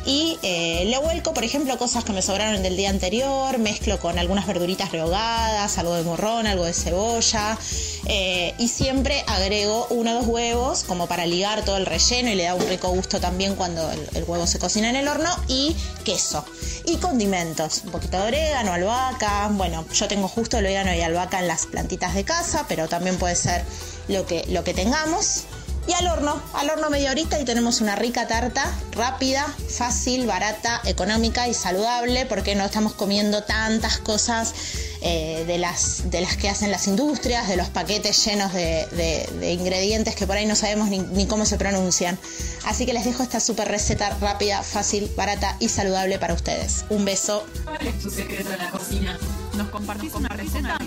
y 0.07 0.39
eh, 0.43 0.85
le 0.87 0.99
vuelco, 0.99 1.33
por 1.33 1.45
ejemplo, 1.45 1.79
cosas 1.79 2.05
que 2.05 2.13
me 2.13 2.23
sobraron 2.23 2.63
del 2.63 2.77
día 2.77 2.91
anterior, 2.91 3.59
mezclo 3.59 3.99
con 3.99 4.19
algunas 4.19 4.47
verduritas 4.47 4.93
rehogadas, 4.93 5.79
algo 5.79 5.95
de 5.95 6.03
morrón, 6.03 6.47
algo 6.47 6.65
de 6.65 6.75
cebolla 6.75 7.59
eh, 8.07 8.55
y 8.59 8.69
siempre 8.69 9.25
agrego 9.27 9.87
uno 9.91 10.13
o 10.13 10.15
dos 10.15 10.27
huevos 10.27 10.85
como 10.85 11.07
para 11.07 11.27
ligar 11.27 11.65
todo 11.65 11.79
el 11.79 11.87
relleno 11.87 12.31
y 12.31 12.35
le 12.35 12.45
da 12.45 12.55
un 12.55 12.69
rico 12.69 12.89
gusto 12.91 13.19
también 13.21 13.55
cuando 13.55 13.91
el, 13.91 14.25
huevo 14.25 14.47
se 14.47 14.59
cocina 14.59 14.91
en 14.91 14.97
el 14.97 15.09
horno 15.09 15.31
y 15.49 15.75
queso 16.05 16.45
y 16.85 16.97
condimentos, 16.97 17.83
un 17.85 17.93
poquito 17.93 18.19
de 18.19 18.25
orégano, 18.25 18.73
albahaca, 18.73 19.49
bueno, 19.53 19.87
yo 19.95 20.07
tengo 20.07 20.29
justo 20.29 20.59
el 20.59 20.67
orégano 20.67 20.95
y 20.95 21.01
albahaca 21.01 21.39
en 21.39 21.49
las 21.49 21.67
plantitas 21.67 22.15
de 22.15 22.25
casa, 22.25 22.67
pero 22.69 22.89
también 22.89 23.17
puede 23.17 23.37
ser 23.37 23.65
lo 24.09 24.27
que, 24.27 24.45
lo 24.49 24.65
que 24.65 24.75
tengamos. 24.75 25.45
Y 25.87 25.93
al 25.93 26.07
horno, 26.07 26.41
al 26.55 26.71
horno 26.71 26.89
media 26.89 27.11
horita 27.11 27.39
y 27.39 27.45
tenemos 27.45 27.83
una 27.83 27.95
rica 27.95 28.27
tarta, 28.27 28.65
rápida, 28.93 29.47
fácil, 29.69 30.27
barata, 30.27 30.81
económica 30.85 31.47
y 31.47 31.53
saludable, 31.53 32.25
porque 32.25 32.55
no 32.55 32.65
estamos 32.65 32.95
comiendo 32.95 33.43
tantas 33.43 33.99
cosas 33.99 34.55
eh, 35.03 35.45
de, 35.47 35.59
las, 35.59 36.11
de 36.11 36.23
las 36.23 36.39
que 36.39 36.49
hacen 36.49 36.71
las 36.71 36.87
industrias, 36.87 37.49
de 37.49 37.57
los 37.57 37.69
paquetes 37.69 38.25
llenos 38.25 38.55
de, 38.55 39.29
ingredientes 39.53 40.17
que 40.17 40.27
por 40.27 40.37
ahí 40.37 40.47
no 40.47 40.57
sabemos 40.57 40.89
ni, 40.89 41.27
cómo 41.27 41.45
se 41.45 41.59
pronuncian. 41.59 42.19
Así 42.65 42.87
que 42.87 42.95
les 42.95 43.05
dejo 43.05 43.23
esta 43.23 43.39
super 43.39 43.69
receta 43.69 44.17
rápida, 44.21 44.63
fácil, 44.63 45.11
barata 45.15 45.57
y 45.61 45.69
saludable 45.69 46.19
para 46.19 46.33
ustedes. 46.33 46.87
Un 46.89 47.05
beso. 47.05 47.45
¿Cuál 47.65 47.87
es 47.87 47.99
tu 48.01 48.09
secreto 48.09 48.51
en 48.51 48.59
la 48.59 48.71
cocina? 48.71 49.19
¿Nos 49.55 49.69
compartís 49.69 50.15
una 50.15 50.29
receta? 50.31 50.79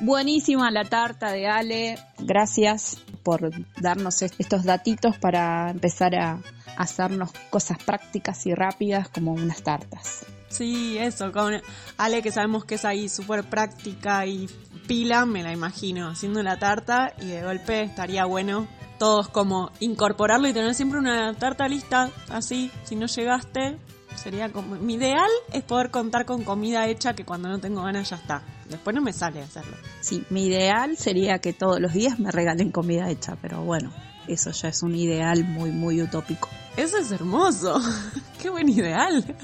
Buenísima 0.00 0.70
la 0.70 0.84
tarta 0.84 1.32
de 1.32 1.46
Ale. 1.48 1.98
Gracias 2.18 2.98
por 3.22 3.50
darnos 3.80 4.22
est- 4.22 4.34
estos 4.38 4.64
datitos 4.64 5.16
para 5.18 5.70
empezar 5.70 6.14
a 6.14 6.38
hacernos 6.76 7.30
cosas 7.50 7.78
prácticas 7.82 8.44
y 8.46 8.54
rápidas 8.54 9.08
como 9.08 9.32
unas 9.32 9.62
tartas. 9.62 10.26
Sí, 10.48 10.96
eso, 10.98 11.32
con 11.32 11.54
Ale 11.96 12.22
que 12.22 12.30
sabemos 12.30 12.64
que 12.64 12.76
es 12.76 12.84
ahí 12.84 13.08
súper 13.08 13.44
práctica 13.44 14.26
y 14.26 14.48
pila, 14.86 15.26
me 15.26 15.42
la 15.42 15.52
imagino 15.52 16.08
haciendo 16.10 16.42
la 16.42 16.58
tarta 16.58 17.12
y 17.20 17.26
de 17.26 17.42
golpe 17.42 17.82
estaría 17.82 18.24
bueno 18.26 18.68
todos 18.98 19.28
como 19.28 19.70
incorporarlo 19.80 20.48
y 20.48 20.52
tener 20.52 20.74
siempre 20.74 20.98
una 21.00 21.34
tarta 21.34 21.68
lista, 21.68 22.10
así, 22.30 22.70
si 22.84 22.96
no 22.96 23.06
llegaste, 23.06 23.76
sería 24.14 24.50
como... 24.50 24.76
Mi 24.76 24.94
ideal 24.94 25.28
es 25.52 25.62
poder 25.64 25.90
contar 25.90 26.24
con 26.24 26.44
comida 26.44 26.86
hecha 26.86 27.14
que 27.14 27.24
cuando 27.24 27.48
no 27.48 27.58
tengo 27.58 27.82
ganas 27.82 28.08
ya 28.10 28.16
está. 28.16 28.42
Después 28.68 28.94
no 28.94 29.02
me 29.02 29.12
sale 29.12 29.42
hacerlo. 29.42 29.76
Sí, 30.00 30.24
mi 30.30 30.46
ideal 30.46 30.96
sería 30.96 31.38
que 31.38 31.52
todos 31.52 31.80
los 31.80 31.92
días 31.92 32.18
me 32.18 32.30
regalen 32.30 32.72
comida 32.72 33.10
hecha, 33.10 33.36
pero 33.40 33.62
bueno, 33.62 33.92
eso 34.26 34.50
ya 34.50 34.68
es 34.68 34.82
un 34.82 34.94
ideal 34.94 35.44
muy, 35.44 35.70
muy 35.70 36.02
utópico. 36.02 36.48
Eso 36.76 36.98
es 36.98 37.12
hermoso. 37.12 37.80
Qué 38.42 38.50
buen 38.50 38.68
ideal. 38.68 39.24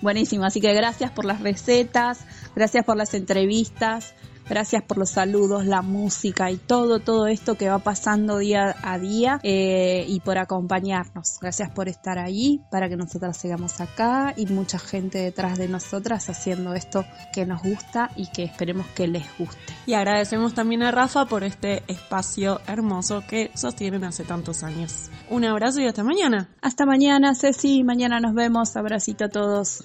Buenísimo, 0.00 0.44
así 0.44 0.60
que 0.60 0.72
gracias 0.72 1.10
por 1.10 1.24
las 1.24 1.40
recetas, 1.40 2.20
gracias 2.54 2.84
por 2.84 2.96
las 2.96 3.14
entrevistas, 3.14 4.14
gracias 4.48 4.82
por 4.82 4.98
los 4.98 5.10
saludos, 5.10 5.66
la 5.66 5.82
música 5.82 6.50
y 6.50 6.56
todo, 6.56 7.00
todo 7.00 7.26
esto 7.26 7.56
que 7.56 7.68
va 7.68 7.78
pasando 7.78 8.38
día 8.38 8.74
a 8.82 8.98
día 8.98 9.40
eh, 9.42 10.04
y 10.08 10.20
por 10.20 10.38
acompañarnos. 10.38 11.38
Gracias 11.40 11.70
por 11.70 11.88
estar 11.88 12.18
ahí 12.18 12.60
para 12.70 12.88
que 12.88 12.96
nosotras 12.96 13.36
sigamos 13.36 13.80
acá 13.80 14.34
y 14.36 14.46
mucha 14.46 14.78
gente 14.78 15.18
detrás 15.18 15.58
de 15.58 15.68
nosotras 15.68 16.28
haciendo 16.28 16.74
esto 16.74 17.04
que 17.32 17.46
nos 17.46 17.62
gusta 17.62 18.10
y 18.16 18.26
que 18.28 18.44
esperemos 18.44 18.86
que 18.88 19.08
les 19.08 19.24
guste. 19.38 19.72
Y 19.86 19.94
agradecemos 19.94 20.54
también 20.54 20.82
a 20.82 20.90
Rafa 20.90 21.26
por 21.26 21.44
este 21.44 21.82
espacio 21.88 22.60
hermoso 22.66 23.22
que 23.28 23.50
sostienen 23.54 24.04
hace 24.04 24.24
tantos 24.24 24.62
años. 24.62 25.10
Un 25.30 25.44
abrazo 25.44 25.80
y 25.80 25.86
hasta 25.86 26.04
mañana. 26.04 26.48
Hasta 26.62 26.86
mañana, 26.86 27.34
Ceci, 27.34 27.84
mañana 27.84 28.20
nos 28.20 28.34
vemos, 28.34 28.76
abracito 28.76 29.26
a 29.26 29.28
todos. 29.28 29.84